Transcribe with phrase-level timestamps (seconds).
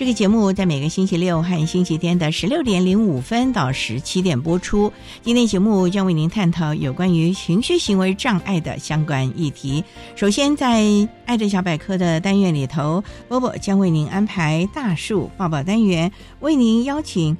[0.00, 4.90] 这个节目在每个星期六和星期天的十六点零五分到十七点播出。
[5.20, 9.84] 今天节目将为您探讨有关于情绪行为障碍的相关议题。
[10.16, 10.86] 首先，在
[11.26, 17.36] “爱的小百科”的单元里头，波波将为您安排“大树抱抱”单元，为您邀请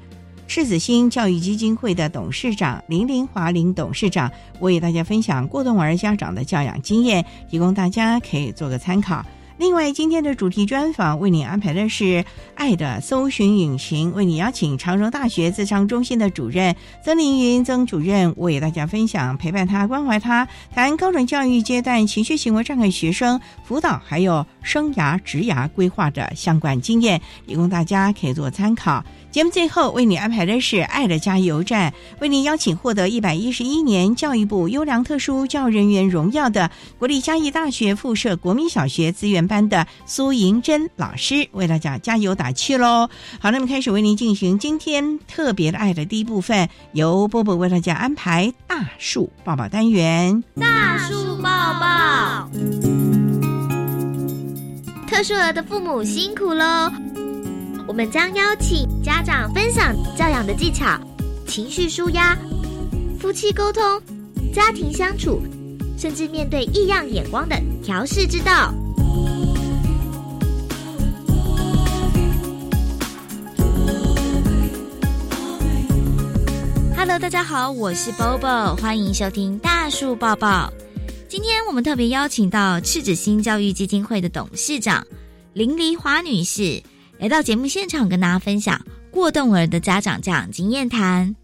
[0.47, 9.25] 赤子心教育基金会的董事长林林华林董事长为大家分享过动儿家长的教养经验，提供大家可以做个参考。
[9.61, 12.03] 另外，今天的主题专访为你安排的是
[12.55, 29.05] 《爱的搜寻引擎》，为你邀请长荣大学自商中心的主任曾凌云曾主任为大家分享陪伴他、关怀他，谈高等教育阶段情绪行为障碍学生辅导还有生涯职涯规划的相关经验，提供大家可以做参考。
[29.31, 36.69] 节目最后为你安排的是《爱的加油站》，为您邀请获得一百一十一年教育部优良特殊教育人员荣耀的
[36.99, 43.09] 国立嘉义大学附设国民小学资源班的苏银珍老师，为大家加油打气喽！
[43.39, 50.43] 好，那么开始为您进行今天特别的爱的第一部分，由波波为大家安排大树抱抱单元。
[50.59, 51.49] 大树抱
[51.79, 52.49] 抱，
[55.07, 56.91] 特殊儿的父母辛苦喽！
[57.87, 60.99] 我们将邀请家长分享教养的技巧、
[61.47, 62.37] 情绪舒压、
[63.19, 63.83] 夫妻沟通、
[64.53, 65.41] 家庭相处，
[65.97, 68.73] 甚至面对异样眼光的调试之道。
[76.95, 80.71] Hello，大家好，我是 Bobo，欢迎收听大树抱抱。
[81.27, 85.05] 今天我们特别邀请到赤子心教育基金会的董事长
[85.53, 86.81] 林梨华女士。
[87.21, 91.35] 来到节目现场，跟大家分享过动儿的家长教养经验谈。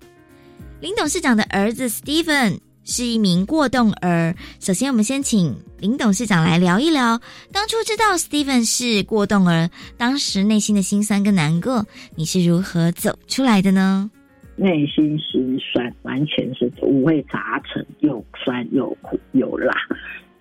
[0.81, 4.35] 林董事长的儿子 Steven 是一名过动儿。
[4.59, 7.21] 首先，我们先请林董事长来聊一聊，
[7.51, 14.09] 当初知道 Steven 是过动儿，当时内心的心酸跟难过，你是如何走出来的呢？
[14.55, 19.71] 内心心酸，完全是五味杂陈，又酸又苦又辣。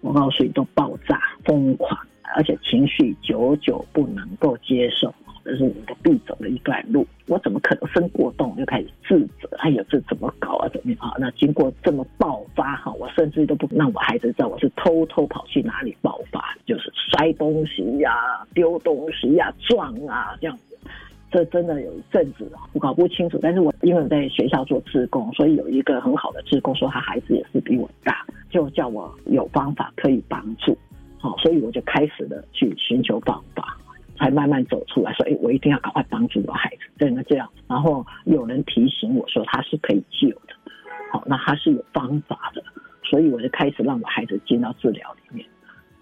[0.00, 2.00] 我告诉你，都爆炸，疯狂，
[2.34, 5.14] 而且情绪久久不能够接受。
[5.46, 8.56] 这是我的必走的一段路，我怎么可能生过动？
[8.56, 10.68] 就开始自责，哎呀，这怎么搞啊？
[10.70, 11.14] 怎么样啊？
[11.20, 20.76] 那经过这么爆发哈，我甚至都不让我孩子知道我是偷偷跑去哪里爆发，就是摔东西呀、丢东西呀、撞啊这样子。
[21.30, 30.76] 这真的有一阵子我搞不清楚，但是我因为在学校做志工，所以有一个很好的志工说他孩子也是比我大，就叫我有方法可以帮助，
[31.18, 33.78] 好，所以我就开始了去寻求方法。
[34.16, 40.54] 才慢慢走出来，说：“哎，我一定要赶快帮助我孩子。”真的这样，然后有人提醒我说他是可以救的，
[41.12, 42.62] 好，那他是有方法的，
[43.04, 45.46] 所以我就开始让我孩子进到治疗里面。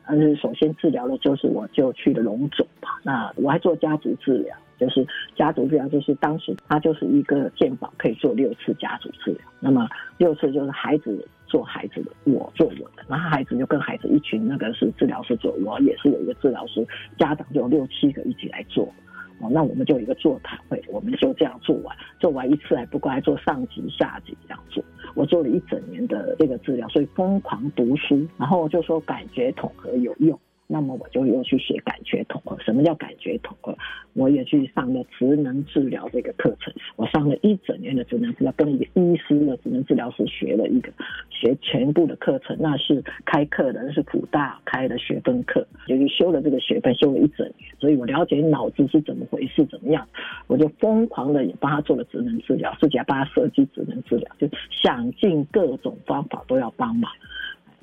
[0.06, 5.06] 但是首先治疗的就是我就去了龙总吧，那我还做家族治疗，就是
[5.36, 11.26] 家族治疗，就是当时他就是一个健保可以做六次家族治疗，那么六次就是孩子。
[11.46, 16.84] 做孩子的，我做我的，然后孩子就跟孩子一群，那个是治疗师做，我也是有一个治疗师，
[17.16, 18.92] 家长就六七个一起来做，
[19.40, 24.82] 哦，那我们就有一个座谈会，我们就这样做完，做完一次还不够，还做上级下级这样做，
[25.14, 30.38] 我做了一整年的这个治疗，所以疯狂读书，然后就说感觉统合有用。
[30.66, 32.58] 那么我就又去学感觉统合。
[32.60, 33.76] 什么叫感觉统合？
[34.14, 40.92] 我也去上了职能治疗这个课程，我上了一整年的职能治疗，跟一个医师的职能治疗师学了一个
[41.30, 50.06] 学全部的课程，那是开课的，那是普大开的学分课，就是修了这个学分，修了一整年，所以我了解脑子是怎么回事，怎么样，
[50.46, 57.10] 我就疯狂的也帮他做了职能治疗，自己还帮他设计职能治疗，就想尽各种方法都要帮忙。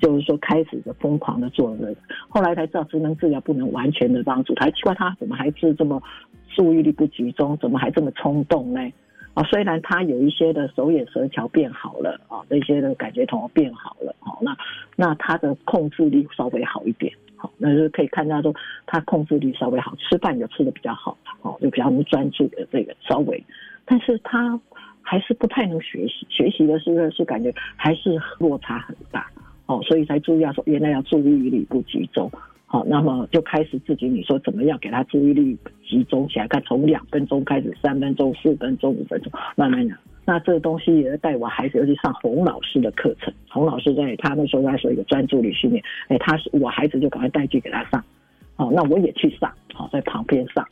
[0.02, 1.96] 就是说，开始的疯狂的做这个，
[2.28, 4.68] 后来才知道职能治疗不能完全的帮助他。
[4.70, 6.02] 奇怪，他怎么还是这么
[6.56, 7.56] 注意力不集中？
[7.58, 8.80] 怎么还这么冲动呢？
[9.34, 14.56] 啊，虽然他有一些的手眼舌桥变好了啊，这些的感觉统变好了，好，那
[14.96, 18.52] 那他的控制力稍微好一点，好，那就可以看到说
[18.84, 23.42] 他控制力稍微好，吃饭也吃的比较好，哦，就比较能专注的这个稍微，
[23.84, 24.60] 但是他
[25.00, 29.30] 还是不太能学习，学习的是是感觉还是落差很大。
[29.72, 32.30] 哦，所以才注意要说，原来要注意力不集中。
[32.66, 35.56] 好，那么就开始自己你说怎么样给他注意力
[35.88, 36.46] 集中起来？
[36.48, 39.94] 看从两分钟开始，三分钟、四分钟、五分钟，慢慢的。
[40.26, 43.32] 那这个东西也带我孩子要去上洪老师的课程。
[43.48, 48.04] 洪老师在他那时候在说一个专注力训练，哎，他是我孩子就赶快带去给他上。
[48.54, 50.66] 好，那我也去上，好在旁边上，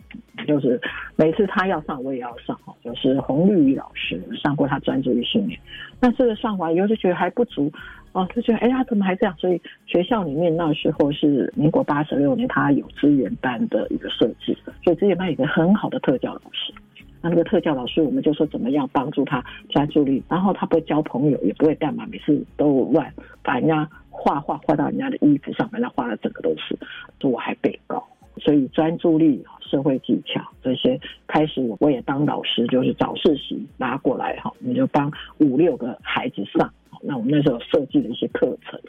[0.46, 0.80] 就是
[1.16, 2.56] 每次他要上我也要上。
[2.64, 5.58] 哈，就是洪绿宇老师上过他专注力训练，
[6.00, 7.72] 那这个上完以后就觉得还不足。
[8.12, 9.32] 哦，就觉得哎呀，怎么还这样？
[9.38, 16.74] 所以学校里面那时候是民国八十六年，他有资源班的一个设置，所以资源班有个很好的特教老师。
[17.22, 23.12] 那那个特教老师，我们就说怎么样帮助他专注力，然后他不会交朋友，也不会干嘛，每次都乱
[23.42, 26.76] 把人家画画画到人家的衣服上，把他画的整个都是，
[27.26, 28.06] 我还被告。
[28.38, 36.72] 所以专注力、社会技巧这些，开始我我也当老师，就是找实习拿过来哈，你就帮五六个孩子上。
[37.02, 38.80] 那我们那时候设计了一些课程，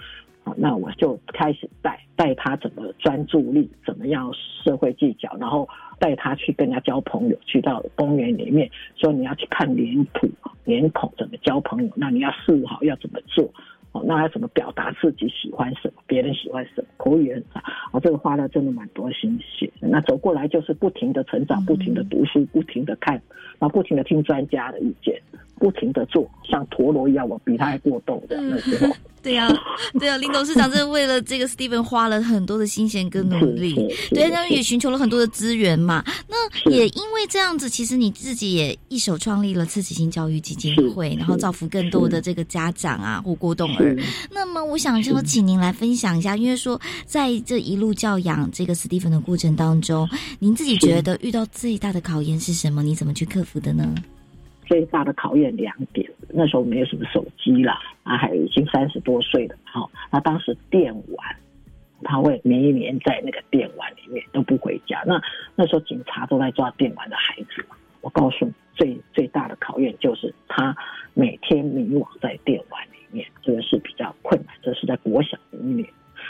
[0.44, 4.32] 好，那我就开始带带他怎么专注力，怎么样
[4.64, 5.68] 社会技巧，然后
[6.00, 10.30] 带他去跟人家交朋友，去到公园里面说你要去看脸谱、
[10.66, 13.50] 脸孔怎么交朋友，那你要试好要怎么做，
[13.92, 17.62] 哦，那要怎么表达自己喜欢什么，别人喜欢什么，口语很差，
[17.92, 19.72] 哦，这个花了真的蛮多心血。
[19.80, 23.16] 那走过来就是不停的成长，不停的读书，不停的看，
[23.60, 25.22] 然后不停的听专家的意见。
[25.60, 28.92] 不停的做，像陀螺一样，我比他还过动的那时候。
[29.22, 29.48] 对呀，
[30.00, 33.76] 对呀，林董事长真的为了这个 Steven 花了很多的心血跟努力，
[34.10, 36.04] 对，然后也寻求了很多的资源嘛。
[36.28, 43.81] 那也因为这样子，其实你自己也一手创立了刺激性教育基金会，然后造福更多的这个家长啊或过动儿。
[44.32, 50.08] 那么，我想就请您来分享一下，因为说在这一路教养这个 Steven 的过程当中，
[50.40, 52.84] 您自己觉得遇到最大的考验是什么？
[52.84, 53.94] 你怎么去克服的呢？
[54.68, 57.74] 最大的考验两点，那时候没有什么手机了，
[58.04, 61.36] 啊，还已经三十多岁了，好，那当时电玩，
[62.04, 65.22] 他会每一年在那个电玩里面都不回家，那
[65.56, 67.76] 那时候警察都在抓电玩的孩子嘛。
[68.00, 70.74] 我告诉你，最最大的考验就是他
[71.14, 75.88] 每天迷惘在电玩里面，这个是比较困难，这是在国小里面。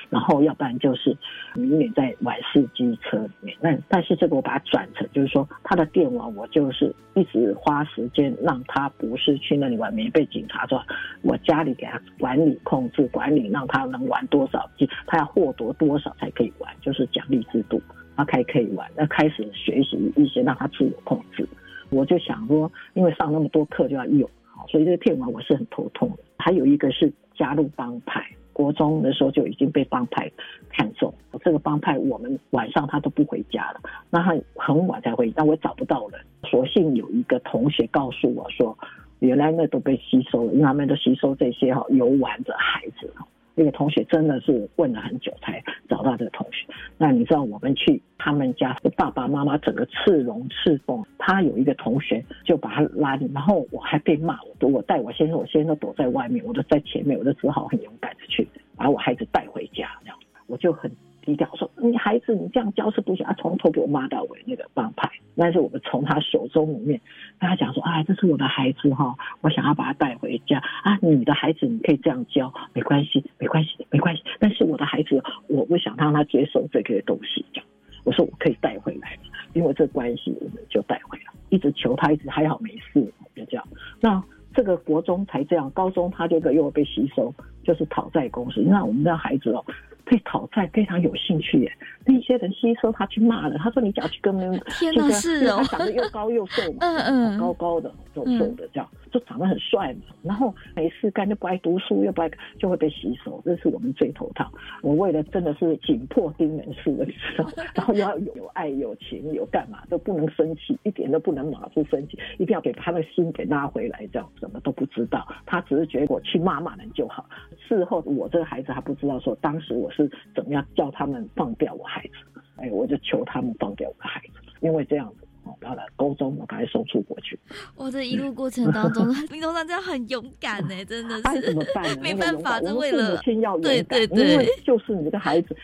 [0.10, 1.16] 然后，要不然就是
[1.54, 3.56] 明年在玩四机车里面。
[3.62, 10.84] 那但是这个我把它转成，就是说他的电玩，我就是一直花时间让他不是去那里玩，免被警察抓。
[11.22, 17.82] 我家里给他管理、控制、管理，让他能玩多少机，他要获得多少才可以玩，就是奖励制度，
[18.16, 18.90] 他才可以玩。
[18.96, 21.48] 那开始学习一些让他自我控制。
[21.90, 24.30] 我就想说，因为上那么多课就要有，
[24.68, 26.18] 所以这个电玩我是很头痛的。
[26.38, 28.24] 还有一个是加入帮派。
[28.54, 30.30] 国中的时候就已经被帮派
[30.70, 36.20] 看中，这个帮派我们晚上他都不回家了，那他很晚才回，但我找不到人。
[36.44, 38.78] 所幸有一个同学告诉我说，
[39.20, 43.12] 原来那都被吸收了，因为他们都吸收这些哈游玩的孩子。
[43.56, 46.66] 那个同学真的是问了很久才找到这个同学。
[46.98, 60.18] 那你知道我们去他们家，爸爸妈妈整个赤龙赤凤，他有一个同学就把他拉进，然后我还被骂，我我带我先生，我先生躲在外面，我都在前面，我就只好很勇敢的去把我孩子带回家，这样
[60.48, 60.92] 我就很。
[61.22, 63.34] 低调说：“你孩子，你这样教是不行啊！
[63.38, 65.10] 从头给我骂到尾，那个帮派。
[65.36, 67.00] 但是我们从他手中里面
[67.40, 70.98] 跟他讲说：，啊，这是我的孩子哈，我想要把他带回家啊。
[71.02, 74.24] 你的孩子你可以这样教，没关系，没关系，没关系。
[74.40, 77.46] 但是我的孩子，我不想让他接受这个东西。
[77.54, 77.68] 这样，
[78.04, 79.18] 我说我可以带回来，
[79.54, 81.26] 因为这关系，我们就带回来。
[81.50, 83.02] 一直求他，一直还好没事，
[83.36, 83.68] 就这样。
[84.00, 84.24] 那
[84.54, 87.34] 这个国中才这样，高中他就又被吸收。
[87.64, 88.60] 就是讨债公司。
[88.62, 89.64] 那我们的孩子哦。
[90.06, 91.72] 对讨债非常有兴趣耶，
[92.06, 96.98] 那些人吸收他去骂人，他说你只要去跟人，天哪，是哦，他长得又高又瘦嘛，嗯
[97.38, 100.02] 嗯，高高的，瘦瘦的这样，就长得很帅嘛。
[100.24, 102.30] 然后没事干就不爱读书，又不爱，
[102.60, 104.46] 就会被吸收，这是我们最头疼。
[104.82, 117.26] 我为了真的是紧迫盯人数的，你知道，然后又要有爱有情有干嘛都不能生气，一点都不能马虎生气，一定要给他的心给拉回来，这样什么都不知道，他只是觉得我去骂骂人就好。
[117.68, 120.10] 事后我这个孩子还不知道说，当时我是。
[120.34, 122.42] 怎么样叫他们放掉我孩子？
[122.58, 127.40] 哎，我就求他们放掉我的孩子，因为这样子哦，到了高中我把他送出国去。
[127.76, 131.42] 我这一路过程当中，林东上这样很勇敢呢，真的是。
[131.42, 132.00] 怎么办？
[132.00, 133.18] 没办法，这为了
[133.62, 135.56] 对对对，因为就是你这个孩子。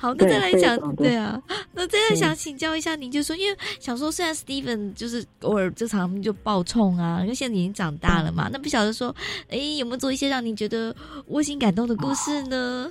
[0.00, 1.38] 好，那再来讲，对啊，
[1.74, 9.14] 那再来想请教一下您，就说，因为想说，虽然 Steven 就是偶尔就常就爆冲啊，因为现在已经长大了嘛，那不晓得说，
[9.50, 12.90] 哎，有没有做一些让您觉得窝心感动的故事呢？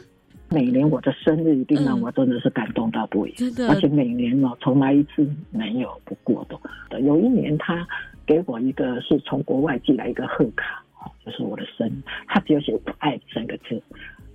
[0.49, 7.01] 每年我的生日一定让我真的是感动到不已，真的，而且每年哦，从来一次没有不过的。
[7.01, 7.87] 有一年他
[8.27, 10.83] 给我一个是从国外寄来一个贺卡，
[11.25, 11.93] 就是我的生日，
[12.27, 13.81] 他只有写“我爱你”三个字。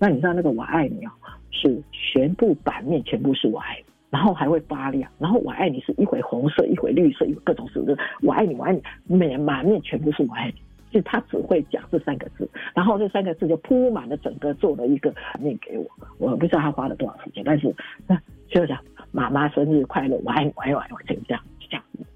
[0.04, 1.14] 那你知道那个“我爱你”啊？
[1.50, 7.96] 是全部版面全部是我爱你，然后还会发亮，然后我爱你是一回红色，一回绿色，有各种色的。
[8.20, 8.82] 我爱你，我爱你，
[9.16, 10.54] 满满面全部是我爱你。
[10.90, 15.86] 就他只会讲这三个字，然后这三个字就铺满了整个做了一个版面给我。
[16.18, 17.74] 我不知道他花了多少时间，但是
[18.06, 18.20] 那
[18.50, 18.78] 就讲
[19.10, 21.42] 妈妈生日快乐，我爱你，我爱你，我爱你，就这样，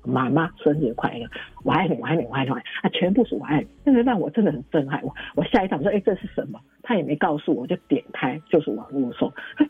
[0.05, 1.27] 妈妈生日快乐，
[1.65, 5.03] 我爱你，我爱你，我爱你，啊，全部是我爱你，那个让我真的很震撼。
[5.03, 6.61] 我我下一场说，哎，这是什么？
[6.83, 9.67] 他也没告诉我，就点开就是网络说，啊，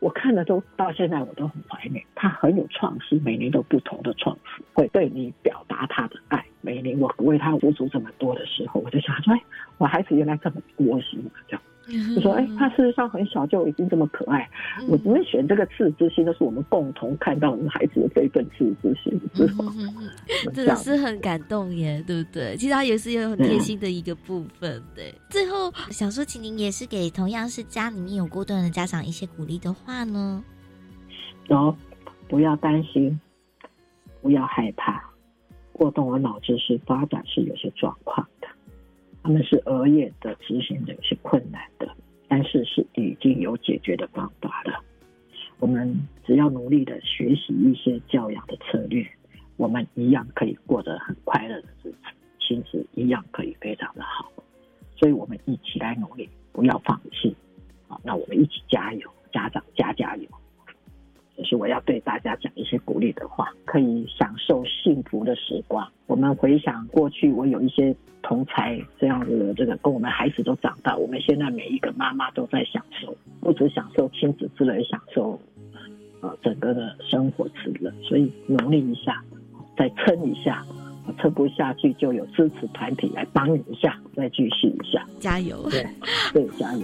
[0.00, 2.02] 我看了都到现在我都很怀念。
[2.14, 6.44] 他很有创新，每年都不同的创词，会对你表达他的爱。
[6.60, 9.42] 每年我为他付出这么多的时候，我就想说，哎，
[9.78, 11.62] 我孩子原来这么窝心，这样。
[12.14, 14.48] 就说：“哎，他事实上很小就已经这么可爱。
[14.86, 19.20] 我们选这个赤之心，都是我们共同看到我们孩子的这一份赤之心？
[20.54, 22.56] 真的是很感动耶，对不对？
[22.56, 24.80] 其实他也是有很贴心的一个部分。
[24.94, 30.44] 对，最后想说，请您也是给同样是家里面有过段的家长一些鼓励的话呢。
[31.48, 31.76] 有，
[32.28, 33.20] 不要担心，
[34.22, 35.02] 不要害怕，
[35.80, 38.46] 过动我脑知识发展是有些状况的。”
[39.24, 41.88] 他们是额叶的执行的有些困难的，
[42.28, 44.84] 但是是已经有解决的方法了。
[45.58, 49.06] 我们只要努力的学习一些教养的策略，
[49.56, 51.94] 我们一样可以过得很快乐的日子，
[52.38, 54.30] 亲子一样可以非常的好。
[54.98, 57.34] 所以我们一起来努力，不要放弃。
[57.88, 60.28] 好，那我们一起加油，家长加加油。
[61.44, 65.86] 是我要对大家讲一些鼓励的话，可以享受幸福的时光。
[66.06, 70.96] 我们回想过去，我有一些同才这样子的这个，跟我们孩子都长大。
[70.96, 75.40] 我们现在每一个妈妈都在享受，不止享受亲子之乐，享受
[76.20, 77.92] 呃整个的生活之乐。
[78.02, 79.22] 所以努力一下，
[79.76, 80.64] 再撑一下，
[81.18, 85.68] 撑不下去就有支持团体来帮你一下，再继续一下，加油！
[85.70, 85.86] 对，
[86.32, 86.82] 对，加油！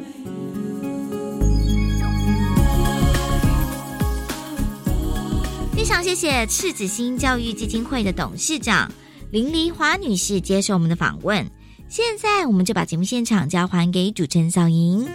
[5.86, 8.90] 非常谢谢赤子心教育基金会的董事长
[9.30, 11.48] 林黎华女士接受我们的访问。
[11.88, 15.06] 现在，我们就把节目现场交还给主持人小莹。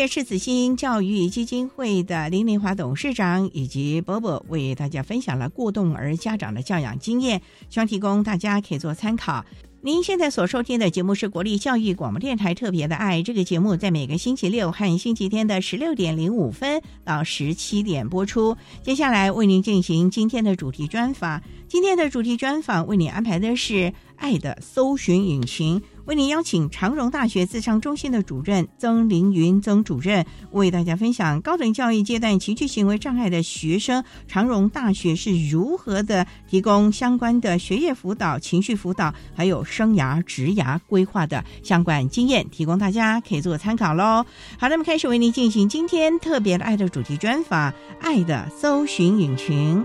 [0.00, 9.44] 谢赤子心教育基金会的林林华董事长以及伯伯为大家分享了过动儿家长的教养经验，希望提供大家可以做参考。
[9.82, 18.56] 您现在所收听的节目是国立教育广播电台特别的爱，这个节目在每个星期六和星期天的十六点零五分到十七点播出。
[18.82, 25.82] 接下来为您进行今天的主题专访，今天的主题专访为您安排的是爱的搜寻引擎。
[26.10, 44.26] 为您邀请长荣大学自商中心的主任曾凌云曾主任为大家分享高等教育阶段情绪行为障碍的学生，长荣大学是如何的提供相关的学业辅导、情绪辅导，还有生涯职涯规划的相关经验，提供大家可以做参考喽。
[44.58, 49.84] 好，那么开始为您进行今天特别的爱的主题专访，《爱的搜寻引擎》。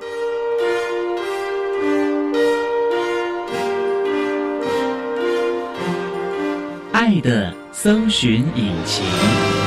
[7.05, 9.64] 爱的搜寻引擎。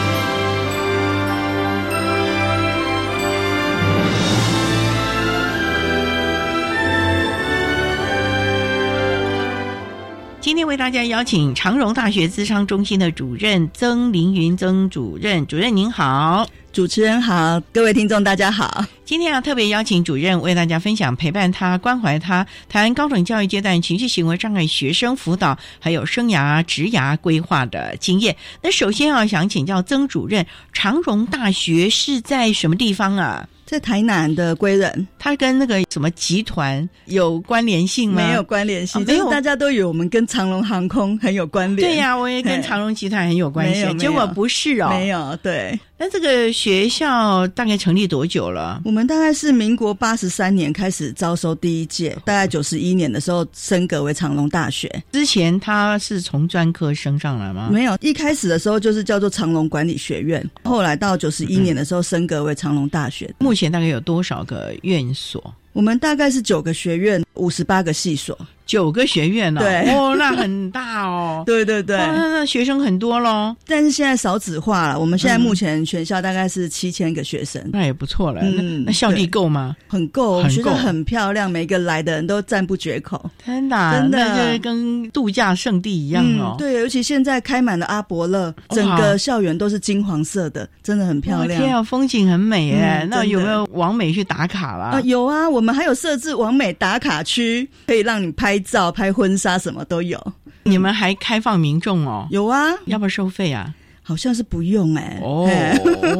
[10.78, 16.46] 大家邀请长荣大学资商中心的主任曾凌云曾主任，主任您好。
[16.72, 18.84] 主持人好，各位听众大家好。
[19.04, 28.36] 今天要特别邀请主任为大家分享陪伴他、关怀他，谈高等教育阶段情绪行为障碍学生辅导，还有生涯职涯规划的经验。
[28.62, 33.48] 那首先啊，想请教曾主任，长荣大学是在什么地方啊？
[33.68, 38.26] 在台南的归仁，他跟那个什么集团有关联性吗？
[38.26, 39.30] 没有关联性，没有。
[39.30, 41.86] 大家都以为我们跟长龙航空很有关联。
[41.86, 44.88] 对呀，我也跟长龙集团很有关系， 结果不是哦。
[44.88, 45.78] 没有，对。
[46.00, 48.80] 那这个学校大概成立多久了？
[48.84, 54.88] 我们大概是民国八十三年开始招收第一届，大概九十一年的时候升格为长隆大学。
[55.10, 57.68] 之前他是从专科升上来吗？
[57.72, 63.28] 没有，一开始的时候就是叫做长隆管理学院，后来到九十一年的时候升格为长隆大学。
[63.38, 65.52] 目前大概有多少个院所？
[65.72, 68.38] 我们大概是九个学院，五十八个系所。
[68.68, 69.62] 九个学院呢？
[69.62, 71.42] 对，哦，那很大哦。
[71.48, 73.56] 对对对，那那学生很多喽。
[73.66, 78.42] 但是现在少子化了，我们现在目前全校大概是七千个学生，那也不错了。
[78.42, 79.74] 嗯，那校地够吗？
[79.88, 83.18] 很够，学校很漂亮，每个来的人都赞不绝口。
[83.42, 86.54] 真的，真的，就跟度假胜地一样哦。
[86.58, 91.58] 对，尤其现在开满了阿伯乐，整个校园都是金黄色的，真的很漂亮。
[91.58, 93.06] 天啊，风景很美哎。
[93.08, 94.84] 那有没有王美去打卡了？
[94.84, 98.57] 啊，有啊，我们还有设置王美打卡区，可以让你拍。
[98.60, 100.32] 照、拍婚纱什么都有，
[100.64, 102.26] 你们还开放民众哦？
[102.30, 103.74] 有啊，要不要收费啊？
[104.02, 105.20] 好像是不用哎。
[105.22, 105.46] 哦，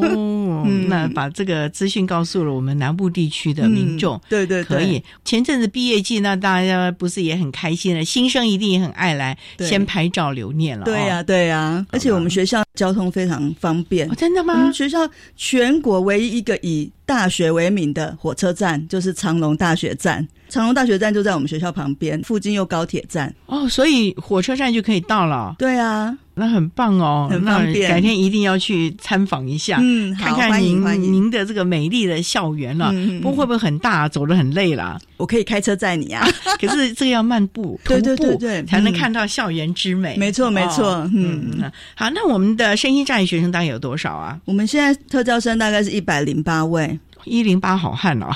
[0.89, 5.03] 那把这个资讯告诉了我们南部地区的民众，对对，可以。
[5.25, 8.05] 前阵子毕业季，那大家不是也很开心了？
[8.05, 10.85] 新生一定也很爱来先拍照留念了。
[10.85, 14.07] 对呀，对呀，而且我们学校交通非常方便。
[14.17, 14.53] 真的吗？
[14.53, 20.29] 我们学校全国唯一一个以大学为名的火车站，就是长隆大学站。
[20.51, 25.55] 长隆大学站就在我们学校旁边，附近有高铁站哦，所以火车站就可以到了。
[25.59, 27.91] 对啊，那很棒哦，很方便。
[27.91, 32.91] 改天一定要去参访一下，嗯，看看您您的这个美丽的校园了。
[33.21, 34.99] 不过会不会很大，走得很累啦？
[35.19, 36.27] 我可以开车载你啊，
[36.59, 40.17] 可是这个要漫步， 对对对对，才能看到校园之美。
[40.17, 44.41] 没错没错，嗯，好，那我们的身心障碍学生大概有多少啊？
[44.47, 46.98] 我们现在特教生大概是一百零八位。
[47.29, 48.27] 一零八好汉哦，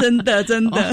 [0.00, 0.92] 真 的真的，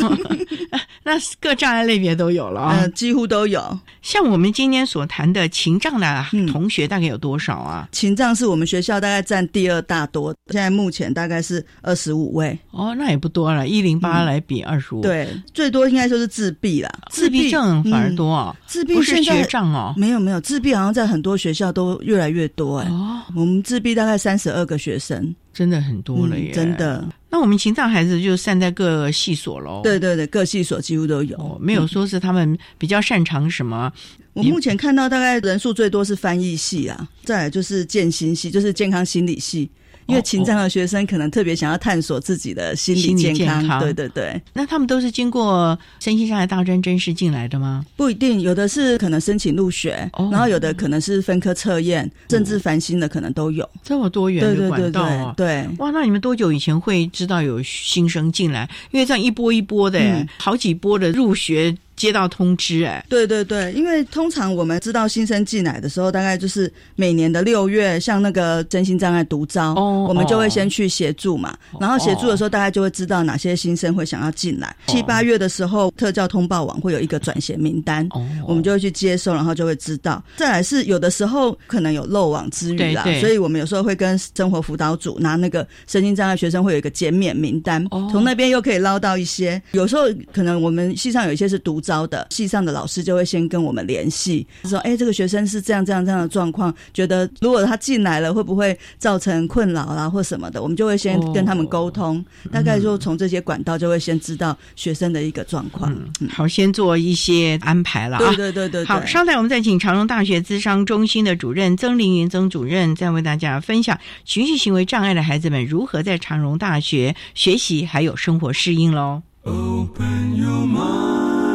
[1.03, 3.79] 那各障碍类别都有了啊，几乎都有。
[4.01, 7.87] 像我们今天所谈的情障的同学，大概有多少啊？
[7.91, 12.57] 情障是我们学校大概占第二大多，现在目前大概是二十五位。
[12.71, 22.89] 哦，那也不多了，一零八来比二十五，对，最多应该说是自闭了，自闭症反而多啊，自闭不是学障哦，没有没有，自闭好像在很多学校都越来越多哎。
[22.89, 25.33] 哦，我们自闭大概三十二个学生。
[25.53, 26.51] 真的很多了耶！
[26.51, 29.81] 真的，那我们情障孩子就散在各系所喽。
[29.83, 33.91] 对对对，各系所几乎都有，没有说是他们比较擅长什么。
[34.33, 39.69] 我目前看到大概人数最多是翻译系啊，再来就是健心系，就是健康心理系。
[40.07, 44.41] 因为情障的学生可能特别想要探索自己的心理健康，对对对。
[44.53, 47.85] 那他们都是经过身心障碍大专真试进来的吗？
[47.95, 53.67] 不一定，有的是可能申请入学，然后有的可能是分科测验，甚至繁星的可能都有。
[53.83, 55.91] 这么多元的管道，对哇！
[55.91, 58.69] 那你们多久以前会知道有新生进来？
[58.91, 61.75] 因为这样一波一波的，好几波的入学。
[61.95, 71.57] 接到通知，哎，对对对，因为通常我们知道新生进来的时候，大概就是每年的六月，像那个真心障碍独招，哦我们就会先去协助嘛。
[71.79, 74.75] 然后协助的时候，大概就会知道哪些新生会想要进来。
[74.87, 78.05] 七八月的时候，特教通报网会有一个转衔名单，
[78.45, 80.21] 我们就会去接收，然后就会知道。
[80.35, 89.61] 再来是有的时候可能有漏网之鱼啦，所以我们有时候会跟生活辅导组拿那个身心障碍学生会有一个减免名单，从那边又可以捞到一些。
[89.71, 90.03] 有时候
[90.33, 91.81] 可能我们系上有一些是独。
[91.85, 100.61] 招的系上的老师就会先跟我们联系，说：“哎，这个学生是这样这样这样的状况，觉得如果他进来了，会不会造成困扰啦或什么的？
[100.61, 105.95] 我们就会先跟他们沟通，大概就从这些管道就会先知道学生的一个状况。
[106.29, 108.17] 好，先做一些安排了。
[108.17, 108.85] 对对对对。
[108.85, 119.21] 好，稍待，我们再请长荣大学资商中心的主任曾凌云曾主任，再为大家分享情绪行为障碍的孩子们如何在长荣大学学习还有生活适应喽。
[119.43, 121.54] Open your mind.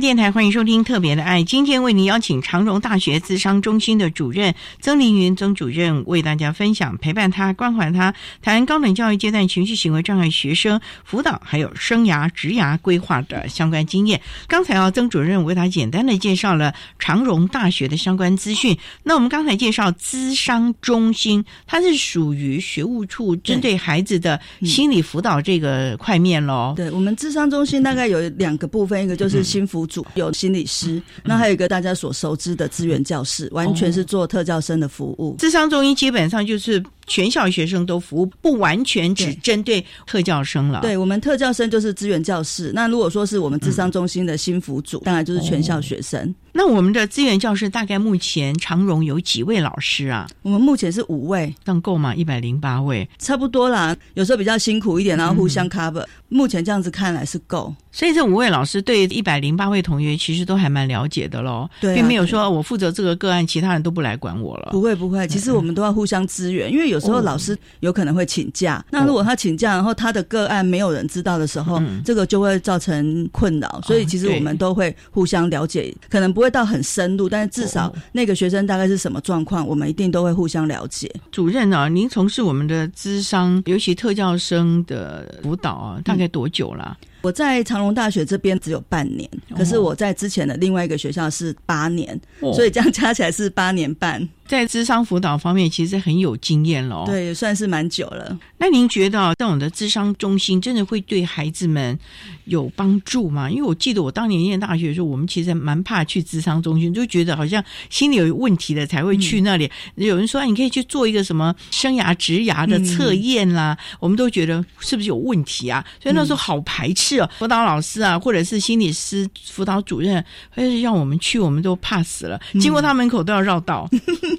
[0.00, 1.40] 电台，欢迎收听《特别的爱》。
[1.44, 14.20] 今天为您邀请长荣大学资商中心的主任曾凌云曾主任为大家分享陪伴他、关怀他，谈高等教育阶段情绪行为障碍学生辅导，还有生涯职涯规划的相关经验。
[14.46, 18.78] 刚才啊，曾主任为他简单的介绍了长荣大学的相关资讯。
[19.02, 26.74] 那我们刚才介绍资商中心，它是属于学务处针对孩子的心理辅导这个块面喽。
[26.76, 35.34] 对我们资商中心大概有两个部分，一个就是心辅组，有心理师，那还有一个大家所熟知的资源教室，完全是做特教生的服务。
[35.38, 40.80] 智商中医基本上就是全校学生都服务，不完全只针对特教生了。
[40.82, 46.32] 对我们特教生就是资源教室，那如果说是我们智商中心的新辅组，当然就是全校学生。
[46.52, 50.26] 那我们的资源教室大概目前长荣有几位老师啊？
[50.42, 52.14] 我们目前是五位，这样够吗？
[52.14, 53.96] 一百零八位，差不多啦。
[54.14, 56.04] 有时候比较辛苦一点，然后互相 cover。
[56.30, 57.72] 目前这样子看来是够。
[57.92, 64.70] 所以这五位老师对一百零八位同学其实都还蛮了解的喽，对、并没有说我负责这个个案，其他人都不来管我了。
[64.72, 73.80] 不会不会，其实我们都要互相支援，因为有时候老师有可能会请假，那如果他请假，然后他的个案没有人知道的时候，这个就会造成困扰。
[73.84, 81.10] 所以其实我们都会互相了解，可能不会到很深入，但是至少那个学生大概是什么状况，我们一定都会互相了解。
[81.30, 86.96] 主任啊，您从事我们的资商，尤其特教生的辅导啊，大概多久了？
[87.20, 92.18] 我在长隆大学这边只有半年，可是我在之前的另外一个学校是八年，
[92.54, 94.28] 所以这样加起来是八年半。
[94.46, 97.04] 在智商辅导方面，其实很有经验喽。
[97.04, 98.34] 对，算是蛮久了。
[98.56, 101.98] 那您觉得这种的智商中心真的会对孩子们
[102.46, 103.50] 有帮助吗？
[103.50, 109.70] 因为我记得我当年念大学的时候，我们其实蛮怕去智商中心，就觉得好像心里有问题的才会去那里。
[109.96, 115.84] 有人说你可以去做一个什么生涯职涯的测验啦，我们都觉得是不是有问题啊？
[116.02, 120.22] 所以那时候好排斥哦，辅导老师啊，或者是心理师、辅导主任，
[120.54, 123.88] 或者是让我们去，我们都怕死了，经过他门口都要绕道。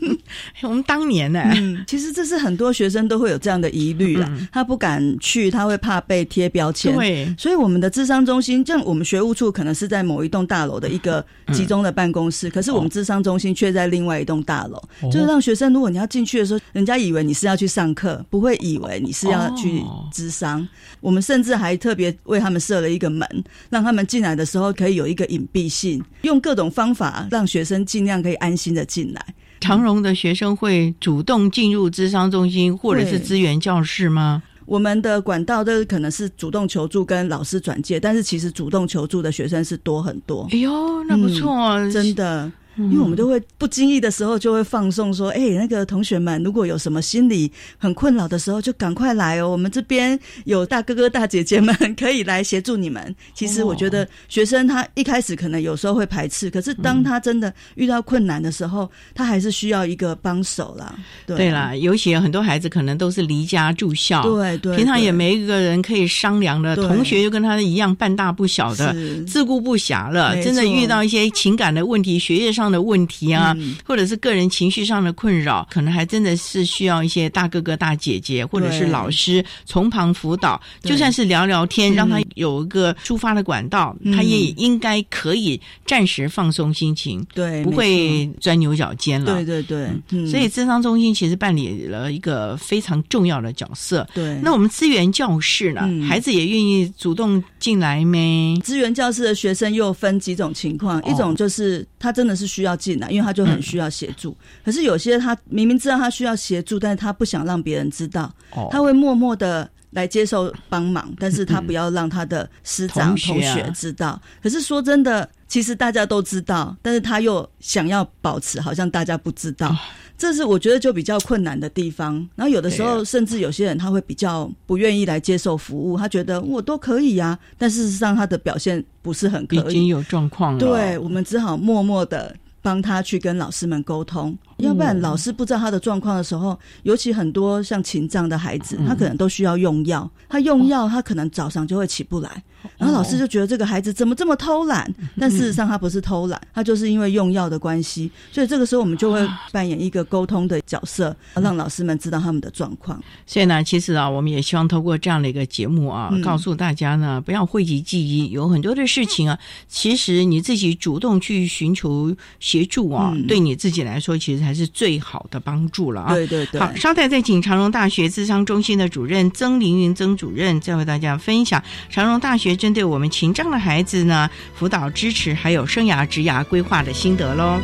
[0.61, 1.43] 我们当年呢，
[1.87, 6.95] 其实这是很多学生都会有这样的疑虑啦，他不敢去，他会怕被贴标签。
[6.95, 20.67] 对，所以我们的智商中心，像我们学务处可能是在某一栋大楼的一个集中的办公室，可是我们智商中心却在另外一栋大楼，就是让学生如果你要进去的时候，人家以为你是要去上课，不会以为你是要去智商。
[21.01, 23.27] 我们甚至还特别为他们设了一个门，
[23.69, 29.25] 让他们进来的时候可以有一个隐蔽性，用各种方法让学生尽量可以安心的进来。
[29.59, 34.41] 长荣的学生会主动进入智商中心或者是资源教室吗？
[34.65, 40.47] 我们的管道都可能是主动求助跟老师转介，但是其实主动求助的学生是多很多。
[40.51, 42.51] 哎呦，那不错，真的。
[42.79, 53.13] 因为我们都会不经意的时候就会放送说，哎，那个同学们如果有什么心理很困扰的时候，就赶快来哦，我们这边有大哥哥大姐姐们 可以来协助你们。
[53.33, 60.95] 其实我觉得学生他一开始可能有时候会排斥，可是当他真的遇到困难的时候，他还是需要一个帮手啦。
[61.25, 72.68] 对啦，尤其很多孩子可能都是离家住校，对对，平常也没一个人可以商量的，同学又跟他一样半大不小的，自顾不暇了，真的遇到一些情感的问题，学业上。
[72.71, 73.55] 的问题啊，
[73.85, 80.59] 或者是个人情绪上的困扰，可能还真的是需要一些大哥哥、大姐姐，或者是老师从旁辅导。
[80.81, 89.33] 就算是聊聊天，让他有一个抒发的管道，他也应该可以暂时放松心情，对，不会钻牛角尖了。
[89.33, 94.07] 对对对，所以智商中心其实办理了一个非常重要的角色。
[94.13, 95.81] 对，那我们资源教室呢？
[96.07, 98.57] 孩子也愿意主动进来没？
[98.63, 104.35] 资源教室的学生又分几种情况，一种就是他真的是需需要进来，因为他就很需要协助。
[104.65, 108.29] 可是有些他明明知道他需要协助，但是他不想让别人知道，
[108.69, 114.21] 他会默默的来接受帮忙， 但是他不要让他的师长同学知道。
[114.43, 119.73] 可是说真的，其实大家都知道，但是他又想要保持好像大家不知道，
[120.17, 122.15] 这是我觉得就比较困难的地方。
[122.35, 130.59] 然后有的时候，甚至有些人他会比较不愿意来接受服务，他觉得我都可以呀，但事实上他的表现不是很可以，已经有状况了。
[130.59, 132.35] 对我们只好默默的。
[132.69, 142.43] 帮他去跟老师们沟通，要不然老师不知道他的状况的时候，尤其很多像情障的孩子，他可能都需要用药，他用药他可能早上就会起不来。
[142.77, 144.93] 然后老师就觉得这个孩子怎么这么偷懒？
[145.17, 148.11] 但事实上他不是偷懒，他就是因为用药的关系。
[148.33, 153.01] 所以这个时候我们就会扮演一个沟通的角色，让老师们知道他们的状况。
[153.25, 158.29] 所以呢，其实啊，我们也希望透过这样的一个节目啊，告诉大家呢，不要讳疾忌医。
[158.31, 166.15] 有很多的事情啊，其实你自己主动去寻求协助啊，对你自己来说其实才是最好的帮助了啊。
[166.15, 166.59] 对对对。
[166.59, 177.59] 好，稍待再请长荣大学智商中心的主任曾凌云曾主任，再为大家分享长荣大学针对我们情障的孩子呢辅导支持，还有生涯职涯规划的心得喽。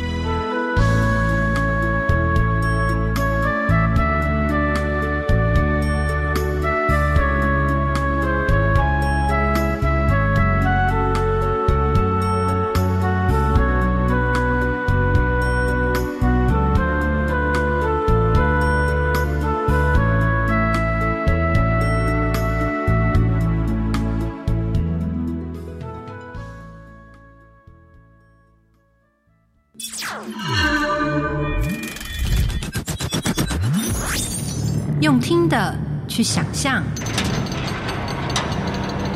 [35.56, 35.74] 的
[36.06, 36.84] 去想象，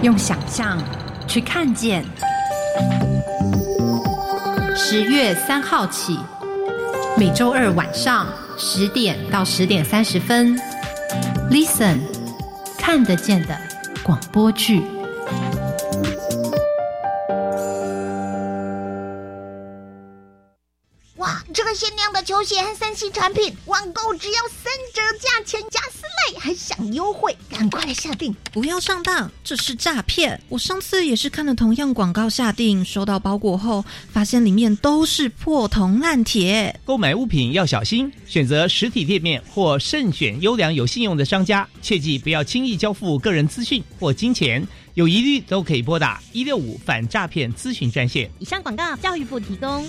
[0.00, 0.78] 用想象
[1.28, 2.02] 去看见。
[4.74, 6.18] 十月三号起，
[7.18, 8.26] 每周二晚上
[8.56, 10.58] 十点到十点三十分
[11.50, 11.98] ，Listen，
[12.78, 13.54] 看得见的
[14.02, 14.82] 广播剧。
[21.52, 28.34] 这个限量的球鞋和三 C 产品，网购只要三折价钱加四类，还享优惠，赶快来下定！
[28.52, 30.40] 不要上当，这是诈骗！
[30.48, 36.78] 我上次也是看了同样广告下定，收到包裹后，发现里面都是破铜烂铁。
[36.84, 44.66] 购买物品要小心，选择实体店面或慎选优良有信用的商家，切记不要轻易交付个人资讯或金钱。
[44.94, 48.30] 有疑虑都可以拨打一六五反诈骗咨询专线。
[48.38, 49.88] 以上广告，教育部提供。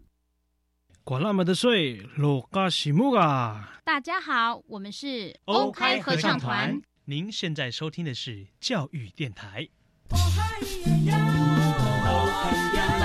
[1.03, 3.79] 管那么的水，落嘎西木啊！
[3.83, 6.79] 大家好，我们是欧开合唱团。
[7.05, 9.67] 您现在收听的是教育电台。
[12.75, 13.00] 教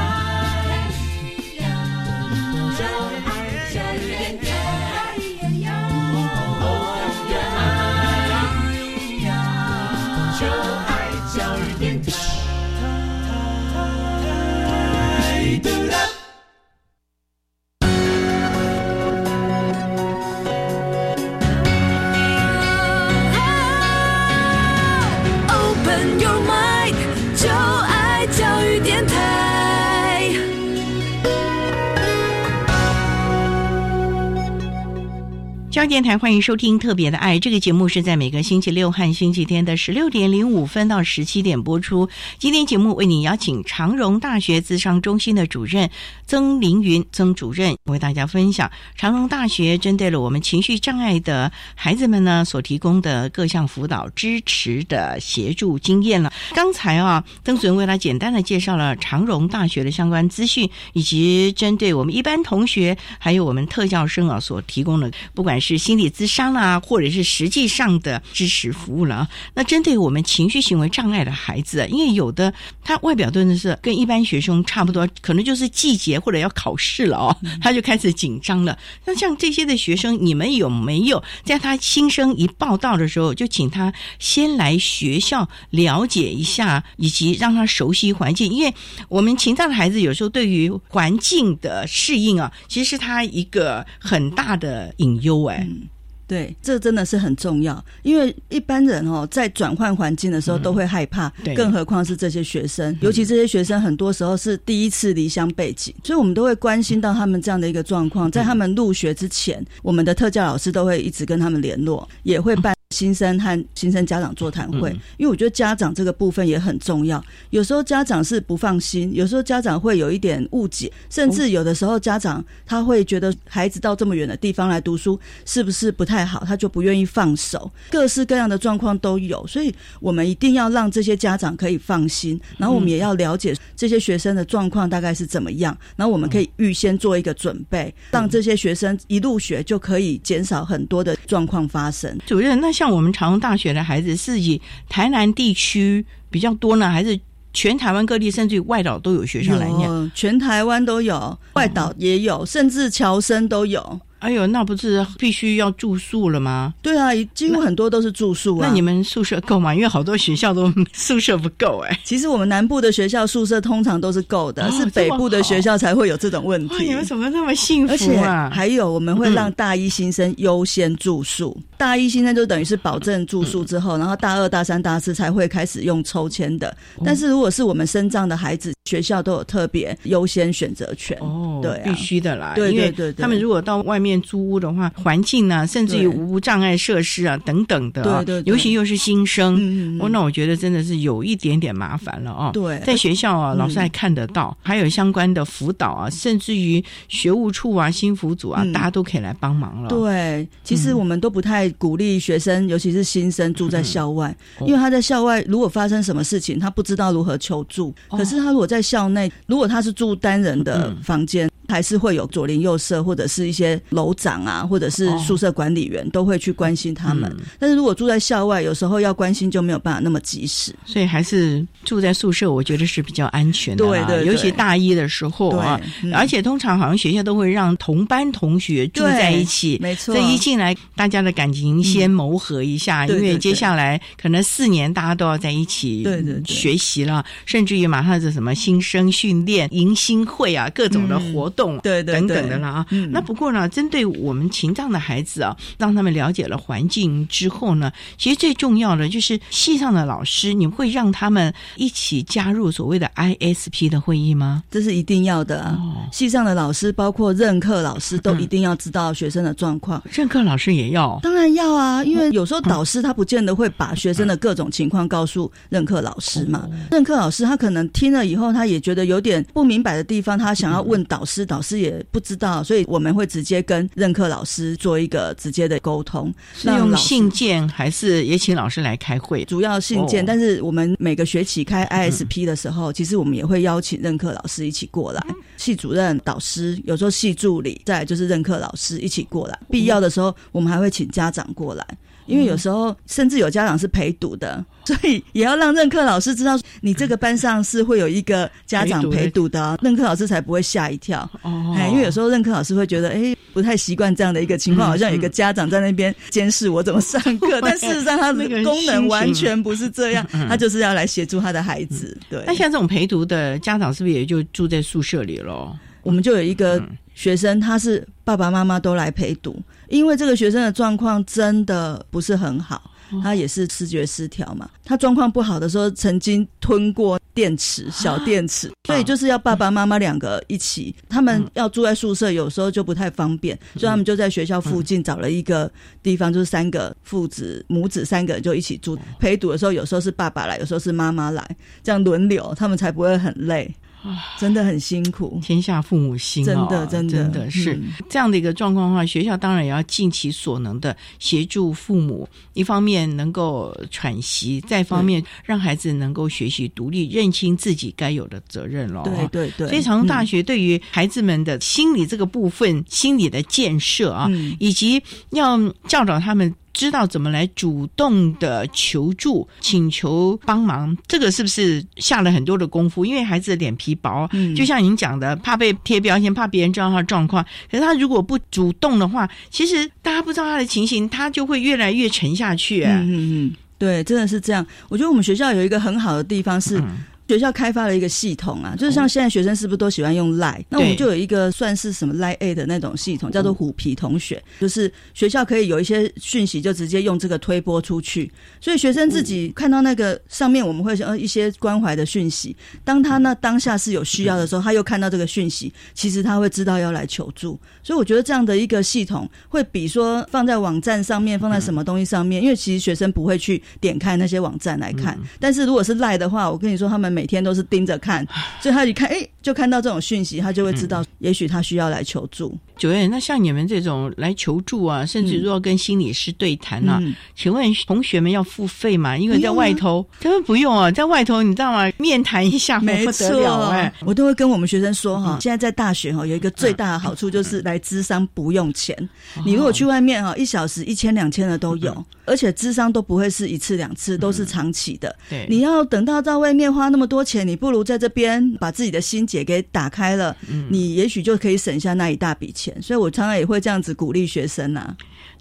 [35.88, 42.08] 电台欢迎收听《特别的爱》这个节目，是在每个星期六和星期天的十六点零五分到十七点播出。
[42.38, 45.88] 今天节目为你邀请长荣大学资商中心的主任
[46.26, 56.32] 曾凌云曾主任为大家分享长荣大学针对了我们情绪障碍的孩子们呢所提供的各项辅导支持的协助经验了。
[56.52, 69.28] 刚才啊，曾主任为他简单的介绍了长荣大学的相关资讯，以及针对我们一般同学还有我们特教生啊所提供的，不管是是心理咨商啦，或者是实际上的支持服务了。
[69.54, 78.78] 那针对我们情绪行为障碍的孩子，因为有的他外表真的是跟一般学生差不多，可能就是季节或者要考试了哦，他就开始紧张了。
[79.04, 88.52] 那像这些的学生，你们有没有在他新生一报道的时候，就请他先来学校了解一下，以及让他熟悉环境？
[88.52, 88.74] 因为
[89.08, 95.55] 我们情障的孩子有时候对于环境的适应啊，其实是他一个很大的隐忧哎。
[95.60, 95.82] 嗯，
[96.26, 108.30] 对，这真的是很重要，因为一般人哦，在转换环境的时候都会害怕，更何况是这些学生，尤其这些学生很多时候是第一次离乡背景，所以我们都会关心到他们这样的一个状况。
[108.30, 112.74] 在他们入学之前，我们的特教老师都会一直跟他们联络，也会办。
[112.90, 117.22] 新生和新生家长座谈会，因为我觉得家长这个部分也很重要。
[117.50, 127.70] 有时候家长是不放心，有时候家长会有一点误解，甚至有的时候家长他会觉得孩子到这么远的地方来读书是不是不太好，他就不愿意放手。
[127.90, 132.40] 各式各样的状况都有，所以我们一定要让这些家长可以放心。
[132.56, 142.16] 然后我们也要了解这些学生的状况大概是怎么样，然后我们可以预先做一个准备，让这些学生一入学就可以减少很多的状况发生。
[142.24, 147.18] 主任，那像我们长隆大学的孩子是以台南地区比较多呢，还是
[147.54, 153.98] 全台湾各地甚至于外岛都有学校来念，全台湾都有，外岛也有，甚至侨生都有。
[154.26, 156.74] 哎呦，那不是必须要住宿了吗？
[156.82, 158.66] 对啊，几乎很多都是住宿啊。
[158.66, 159.72] 那你们宿舍够吗？
[159.72, 161.96] 因为好多学校都宿舍不够哎。
[162.02, 166.86] 其实我们南部的学校宿舍通常都是够的，是北部的学校才会有这种问题。
[166.88, 168.50] 你们怎么那么幸福啊？
[168.52, 171.56] 还有，我们会让大一新生优先住宿。
[171.76, 176.76] 大一新生就等于是保证住宿之后，然后大二、大三、大四才会开始用抽签的。
[177.04, 181.16] 但是如果是我们身障的孩子，学校都有特别优先选择权。
[181.20, 182.54] 哦，对，必须的啦。
[182.56, 184.15] 对对对，他们如果到外面。
[184.22, 192.50] 租屋的话，环境啊，甚至于无障碍设施啊，等等的，对对，尤其又是新生，哦，那我觉得真的是有一点点麻烦了哦。
[192.52, 199.88] 对，在学校啊，老师还看得到，还有相关的辅导啊，甚至于学务处啊、新辅组啊，大家都可以来帮忙了。
[199.88, 207.94] 对，其实我们都不太鼓励学生，尤其是新生住在校外，因为他在校外如果发生什么事情，他不知道如何求助。
[208.10, 211.50] 可是他如果在校内，如果他是住单人的房间。
[211.68, 217.34] 还是会有左邻右舍或者是一些楼长啊，或者是宿舍管理员都会去关心他们。
[217.58, 220.72] 但是如果住在校外，有时候要关心就没有办法那么及时。
[220.84, 223.84] 所以还是住在宿舍，我觉得是比较安全的。
[223.84, 225.80] 对对，尤其大一的时候啊，
[226.14, 230.14] 而且通常好像学校都会让同班同学住在一起，没错。
[230.14, 241.50] 这一进来，大家的感情先磨合一下，因为接下来可能四年大家都要在一起对对学习了，甚至于马上是什么新生训练、迎新会啊，各种的活。
[241.55, 254.62] 动对对等等的了啊，那不过呢，针对我们情障的孩子啊，让他们了解了环境之后呢，其实最重要的就是系上的老师，你会让他们一起加入所谓的 ISP 的会议吗？
[254.70, 255.78] 这是一定要的啊！
[256.12, 260.02] 系上的老师，包括任课老师，都一定要知道学生的状况。
[260.10, 266.68] 任课老师也要，当然要啊，因为有时候导师他不见得会把学生的各种情况告诉任课老师嘛。
[266.90, 271.45] 任课老师他可能听了以后，他也觉得有点不明白的地方，他想要问导师。
[271.46, 276.34] 导师也不知道，所以我们会直接跟任课老师做一个直接的沟通。
[276.54, 279.44] 是用信件还是也请老师来开会？
[279.44, 285.24] 主要信件，但是我们每个学期开 ISP 的时候，其实我们也会邀请任课老师一起过来。
[285.56, 289.58] 系主任、导师，有时候系助理，再就是任课老师一起过来。
[289.70, 291.86] 必要的时候，我们还会请家长过来。
[292.26, 301.28] 因为有时候甚至有家长是陪读的，所以也要让任课老师知道，你这个班上是会有一个家长陪读的，任课老师才不会吓一跳。
[301.42, 312.16] 哦，哎，因为有时候任课老师会觉得，哎，不太习惯这样的一个情况，好像有一个家长在那边监视我怎么上课， 但事实上他的功能完全不是这样，他就是要来协助他的孩子。
[312.28, 315.78] 对，那像这种陪读的家长，是不是也就住在宿舍里了？
[316.02, 316.80] 我们就有一个
[317.14, 319.60] 学生，他是爸爸妈妈都来陪读。
[319.88, 322.90] 因为这个学生的状况真的不是很好，
[323.22, 324.68] 他也是视觉失调嘛。
[324.84, 330.94] 他状况不好的时候，曾经吞过电池、小电池，所以就是要爸爸妈妈两个一起。
[331.08, 335.70] 他们要住在宿舍，有时候就不太方便，所以他们就在学校附近找了一个
[336.02, 338.98] 地方，就是三个父子母子三个人就一起住。
[339.18, 343.74] 陪读的时候，有时候是爸爸来，有时候是妈妈来，这样轮流，他们才不会很累。
[344.38, 347.80] 真的很辛苦，天下父母心，真的，真的，真的是。
[348.10, 359.02] 这样的一个状况的话，学校当然也要尽其所能的协助父母，一方面能够喘息，再方面让孩子能够学习独立，认清自己该有的责任了。
[359.04, 360.56] 对对对，非常大学对。
[360.56, 364.26] 于孩子们的心理这个部分，心理的建设啊，
[364.58, 365.56] 以及要
[365.86, 366.52] 教导他们。
[366.76, 373.02] 知道怎么来主动的求助、请求帮忙，这个是不是下了很多的功夫？
[373.06, 377.42] 因为孩子的脸皮薄，就像您讲的，怕被贴标签，怕别人知道他的状况。
[377.70, 382.84] 可是他如果不主动的话，其实大家不知道他的情形，他就会越来越沉下去。
[382.84, 383.14] 嗯嗯
[383.46, 384.64] 嗯，对，真的是这样。
[384.90, 386.82] 我觉得我们学校有一个很好的地方是。
[387.28, 390.64] 学校开发了一个系统啊，就是像现在学生是不是都喜欢用赖？
[390.68, 407.58] 那我们就有一个算是什么赖 A 的那种系统，叫做虎皮同学，就是学校可以有一些讯息就直接用这个推播出去，所以学生自己看到那个上面我们会呃一些关怀的讯息，当他那当下是有需要的时候，他又看到这个讯息，其实他会知道要来求助。
[407.82, 417.15] 所以我觉得这样的一个系统会比说放在网站上面，放在什么东西上面，因为其实学生不会去点开那些网站来看，但是如果是赖的话，我跟你说他们。
[417.16, 418.22] 每天都是盯着看，
[418.60, 422.54] 所以他一看，哎，就看到这种讯息，他就会知道，也许他需要来求助。
[422.76, 427.14] 九月，那像你们这种来求助啊，甚至如果跟心理师对谈啊，嗯。
[427.34, 429.16] 请问同学们要付费吗？
[429.16, 431.90] 因为在外头根本不用啊，在外头你知道吗？
[431.98, 438.96] 面谈一下没不得了哎，我都会跟我们学生说哈，现在在大学哈有一个最大的好处就是来咨商不用钱。
[439.44, 445.14] 你如果去外面哈，一小时一千两千的都有，而且咨商都不会是一次两次，都是长期的。
[445.28, 445.46] 对。
[445.48, 450.36] 你要等到在外面花那么多钱，你不如在这边把自己的心结给打开了，
[450.68, 452.65] 你也许就可以省下那一大笔钱。
[452.80, 454.96] 所以我常常也会这样子鼓励学生啊。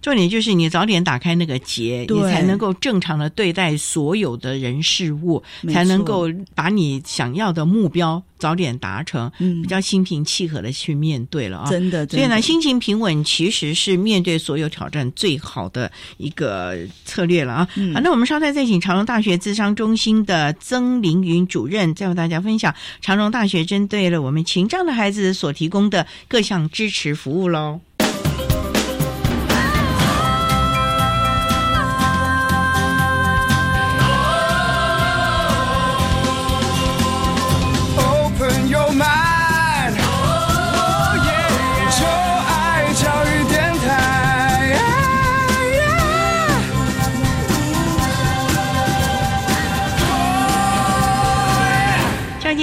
[0.05, 5.41] 重点就是你早点打开那个结，你才能够正常的对待所有的人事物，
[5.73, 11.71] 才能够把你想要的目标早点达成，嗯比较心平气和的去面对了啊。
[11.71, 17.67] 真的所以呢，心情平稳其实是面对所有挑战最好的一个策略了啊。
[17.73, 27.79] 嗯好，那我们稍待再请长荣大学智商中心的曾凌云主任，再为大家分享长荣大学针对了我们情障的孩子所提供的各项支持服务喽。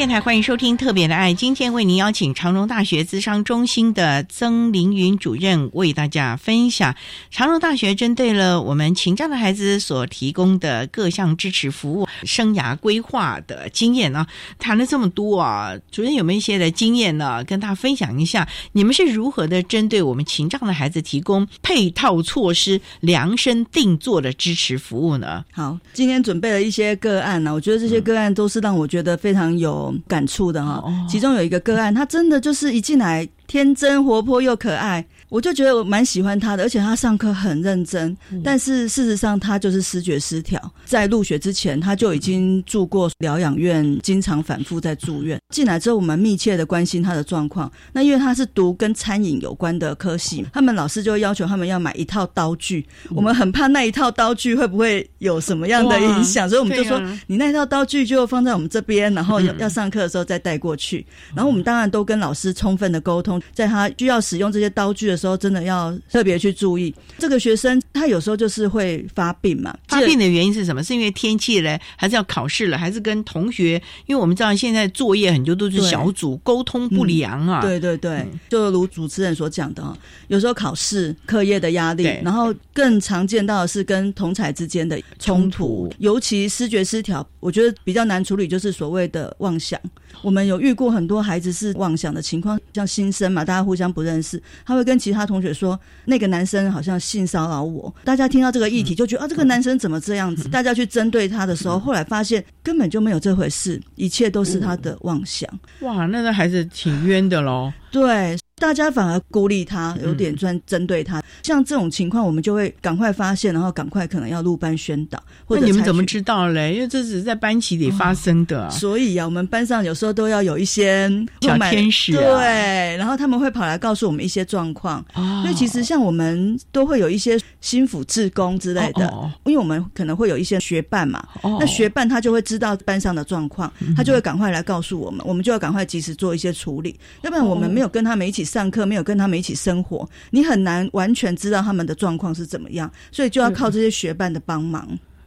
[0.03, 6.96] 电台欢迎收听《特别的爱》，今天为您邀请长荣大学资商中心的曾凌云主任为大家分享
[7.30, 14.26] 长荣大学针对了我们情障的孩子所提供的各项支持服务、生涯规划的经验呢。
[14.59, 17.44] 谈了这么多啊，主任有没有一些的经验呢？
[17.44, 25.44] 跟大家分享一下，你们是如何的针对我们情障的孩子提供配套措施、量身定做的支持服务呢？
[25.53, 38.14] 好，今天准备了一些个案呢、我觉得这些个案都是让我觉得非常有感触的哈、其中有一个个案，他真的就是一进来天真活泼又可爱，我就觉得我蛮喜欢他的，而且他上课很认真。
[38.44, 45.40] 但是事实上，他就是视觉失调，在入学之前他就已经住过疗养院，经常反复在住院。
[45.48, 47.72] 进来之后，我们密切的关心他的状况。
[47.94, 52.86] 那因为他是读跟餐饮有关的科系，他们老师就会要求他们要买一套刀具。
[53.08, 61.06] 我们很怕那一套刀具会不会有什么样的影响，所以我们就说啊你那一套刀具就放在我们这边，然后要嗯要上课的时候再带过去。
[61.34, 66.92] 然后我们当然都跟老师充分的沟通，在他需要使用这些刀具的时候，真的要特别去注意。
[67.16, 70.82] 这个学生他有时候就是会发病嘛，发病的原因是什么？
[70.82, 73.80] 是因为天气嘞，还是要考试了，还是跟同学？
[74.06, 77.60] 因为我们知道现在作业很多都是小组，沟通不良啊。
[77.60, 79.96] 对对对，就如主持人所讲的哈，
[80.26, 89.80] 有时候考试、课业的压力，然后更常见到的是跟同才之间的冲突，尤其视觉失调，我觉得比较难处理，就是所谓的妄想。
[90.22, 100.48] 我们有遇过很多孩子是妄想的情况，像新生嘛，大家互相不认识，他会跟其他同学说那个男生好像性骚扰我，大家听到这个议题就觉得啊，这个男生怎么这样子？
[100.48, 105.48] 大家去针对他的时候，后来发现根本就没有这回事，一切都是他的妄想。
[105.80, 107.72] 哇，那个孩子挺冤的喽。
[107.90, 111.20] 对，大家反而孤立他，有点专针对他。
[111.42, 116.72] 像这种情况，我们就会赶快发现，然后赶快可能要入班宣导，或那者你们怎么知道嘞？
[116.72, 118.70] 因为这只是在班级里发生的啊。
[118.70, 121.10] 所以啊，我们班上有时候都要有一些
[121.40, 125.04] 小天使啊对，然后他们会跑来告诉我们一些状况。
[125.14, 129.12] 哦因为其实像我们都会有一些心辅志工之类的，
[129.44, 144.86] 因为我们可能会有一些学伴嘛，哦那学伴他就会知道班上的状况，他就会赶快来告诉我们，我们就要赶快及时做一些处理，要不然我们没有跟他们一起上课，没有跟他们一起生活，你很难完全知道他们的状况是怎么样，所以就要靠这些学伴的帮忙。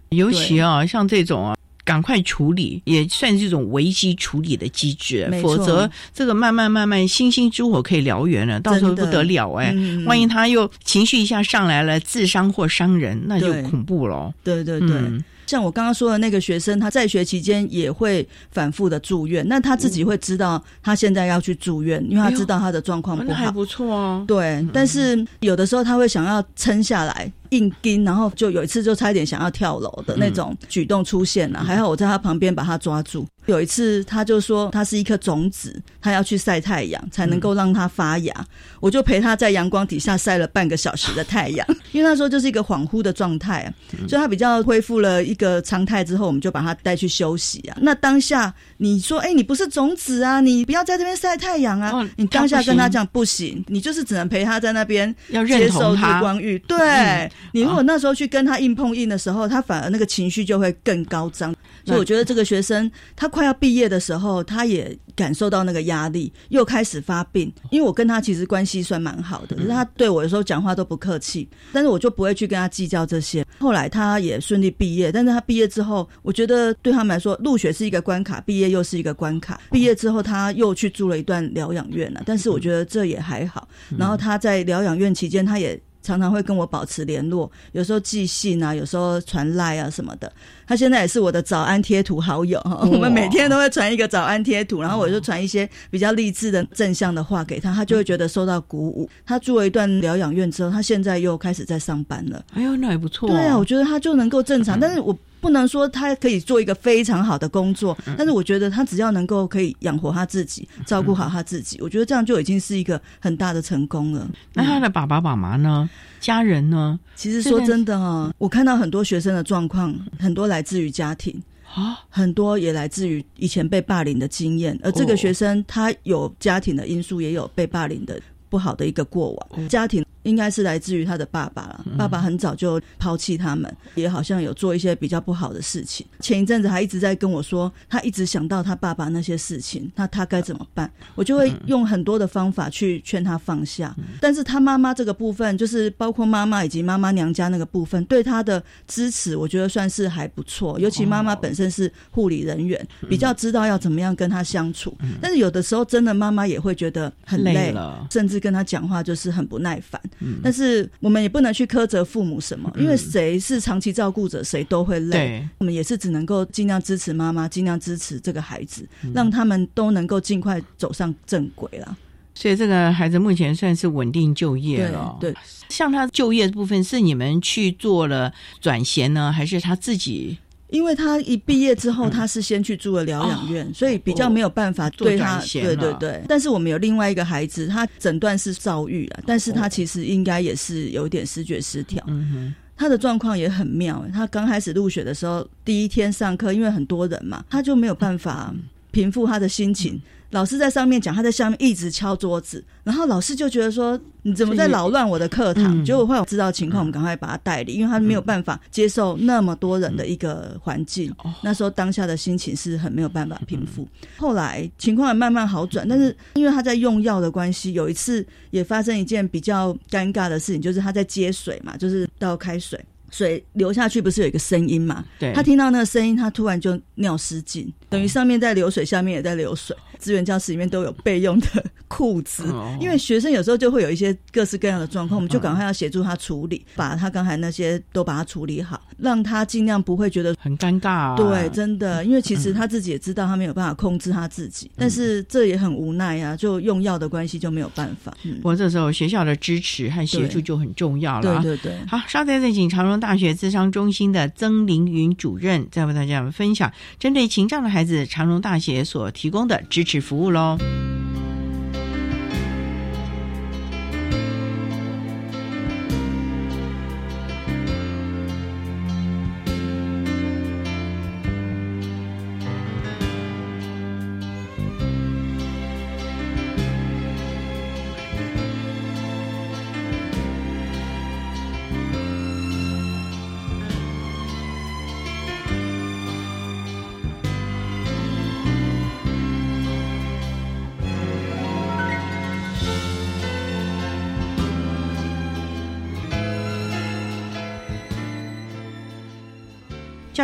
[0.09, 1.55] 尤其啊，像这种啊。
[1.85, 9.71] 赶快处理，也算是一种危机处理的机制，否则这个慢慢慢慢，星星之火可以燎原了，到时候不得了哎！
[9.75, 14.33] 嗯万一他又情绪一下上来了，自伤或伤人，那就恐怖了。
[14.43, 14.97] 对对对。
[14.97, 23.51] 嗯像我刚刚说的那个学生，他在学期间也会反复的住院，那他自己会知道他现在要去住院，因为他知道他的状况不好。
[23.51, 24.23] 不错哦。
[24.27, 31.63] 对，但是有的时候他会想要撑下来，硬盯，然后就有一次就差一点想要跳楼的那种举动出现了。
[31.63, 33.25] 还好我在他旁边把他抓住。
[33.45, 38.45] 有一次他就说他是一颗种子，他要去晒太阳才能够让它发芽，
[38.79, 43.67] 我就陪他在阳光底下晒了半个小时的太阳， 因为那时候就是一个恍惚的状态啊，
[44.07, 47.77] 所以他比较恢复了一个常态之后，我们就把他带去休息啊。
[47.81, 56.77] 那当下你说，哎、你不是种子啊，你不要在这边晒太阳啊，你当下跟他讲不行，你就是只能陪他在那边要接受日光浴，对。
[56.77, 57.31] 嗯。
[57.53, 61.55] 你如果那时候去跟他硬碰硬的时候，他反而那个情绪就会更高涨。
[61.85, 67.51] 所以我觉得这个学生他快要毕业的时候，他也感受到那个压力，又开始发病。
[67.69, 73.45] 因为我跟他其实关系算蛮好的，可是他对我有时候讲话都不客气，但是我就不会去跟他计较这些。
[73.59, 79.59] 后来他也顺利毕业，但是他毕业之后，我觉得对他们来说，入学是一个关卡，毕业又是一个关卡。
[79.69, 83.67] 毕业之后，他又去住了一段疗养院了，但是我觉得这也还好。
[83.97, 85.77] 然后他在疗养院期间，他也。
[86.05, 90.31] 常常会跟我保持联络，有时候寄信啊，有时候传赖啊什么的。
[90.67, 99.09] 他现在也是我的早安贴图好友， 我们每天都会传一个早安贴图，然后我就传一些比较励志的正向的话给他，他就会觉得受到鼓舞。
[99.25, 102.43] 他住了一段疗养院之后，他现在又开始在上班了。
[102.53, 103.27] 哎呦，那也不错。
[103.27, 105.17] 对啊，我觉得他就能够正常，但是我。
[105.45, 114.27] 不能说他可以做一个非常好的工作，但是我觉得他只要能够可以养活他自己，照顾好他自己，我觉得这样就已经是一个很大的成功了。
[114.53, 115.87] 那他的爸爸妈妈呢？
[116.19, 116.99] 家人呢？
[117.15, 121.39] 其实说真的哈，我看到很多学生的状况，很多来自于家庭
[121.71, 124.75] 啊，很多也来自于以前被霸凌的经验。
[124.81, 128.19] 而这个学生他有家庭的因素，也有被霸凌的
[128.49, 130.03] 不好的一个过往，家庭。
[130.25, 131.85] 应该是来自于他的爸爸了。
[131.97, 136.05] 爸爸很早就抛弃他们，也好像有做一些比较不好的事情。
[136.19, 140.91] 前一阵子还一直在跟我说，他一直想到他爸爸那些事情，那他该怎么办？
[141.15, 143.95] 我就会用很多的方法去劝他放下。
[144.19, 150.79] 但是他妈妈这个部分，就是包括妈妈以及妈妈娘家那个部分，对他的支持，我觉得算是还不错。
[150.79, 154.95] 尤其妈妈本身是护理人员，比较知道要怎么样跟他相处。
[155.21, 160.01] 但是有的时候，真的妈妈也会觉得很累了，甚至跟他讲话就是很不耐烦。
[160.43, 165.47] 但是我们也不能去苛责父母什么，因为谁是长期照顾者，谁都会累。
[165.57, 171.97] 我们也是只能够尽量支持妈妈，尽量支持这个孩子，让他们都能够尽快走上正轨了。
[172.33, 175.17] 所以这个孩子目前算是稳定就业了。
[175.21, 175.33] 对，
[175.69, 180.37] 像他就业部分，是你们去做了转衔呢，还是他自己？
[180.75, 185.39] 因为他一毕业之后，他是先去住了疗养院，所以比较没有办法对他。
[185.53, 186.21] 对对对。
[186.27, 192.03] 但是我们有另外一个孩子，他诊断是躁郁了，但是他其实应该也是有点视觉失调。
[192.07, 192.55] 嗯哼。
[192.77, 198.53] 他的状况也很妙，他刚开始入学的时候，第一天上课，因为很多人嘛，他就没有办法
[198.91, 200.01] 平复他的心情。
[200.31, 211.13] 老师在上面讲，他在下面一直敲桌子，然后老师就觉得说：“你怎么在扰乱我的课堂？”结果后来知道情况，我们赶快把他带离，因为他没有办法接受那么多人的一个环境。
[211.41, 213.87] 那时候当下的心情是很没有办法平复。
[214.17, 222.83] 后来情况也慢慢好转，但是因为他在用药的关系，有一次也发生一件比较尴尬的事情，就是他在接水嘛，就是倒开水。
[223.15, 225.05] 水流下去不是有一个声音嘛？
[225.17, 229.75] 对，他听到那个声音，他突然就尿失禁，等于上面在流水，下面也在流水。
[229.97, 231.47] 资源教室里面都有备用的
[231.87, 232.43] 裤子，
[232.81, 241.15] 因为学生有时候就会有一些各式各样的状况，我们就赶快要协助他处理，把他刚才那些都把它处理好，让他尽量不会觉得很尴尬。
[241.15, 248.13] 对，真的，因为其实他自己也知道他没有办法控制他自己，但是这也很无奈啊，就用药的关系就没有办法。
[248.41, 251.41] 不过这时候学校的支持和协助就很重要了。
[251.41, 251.77] 对对对。
[251.87, 260.57] 好，稍待再请长荣大学智商中心的曾凌云主任在为大家分享针对情障的孩子，长荣大学所提供的支持服务喽。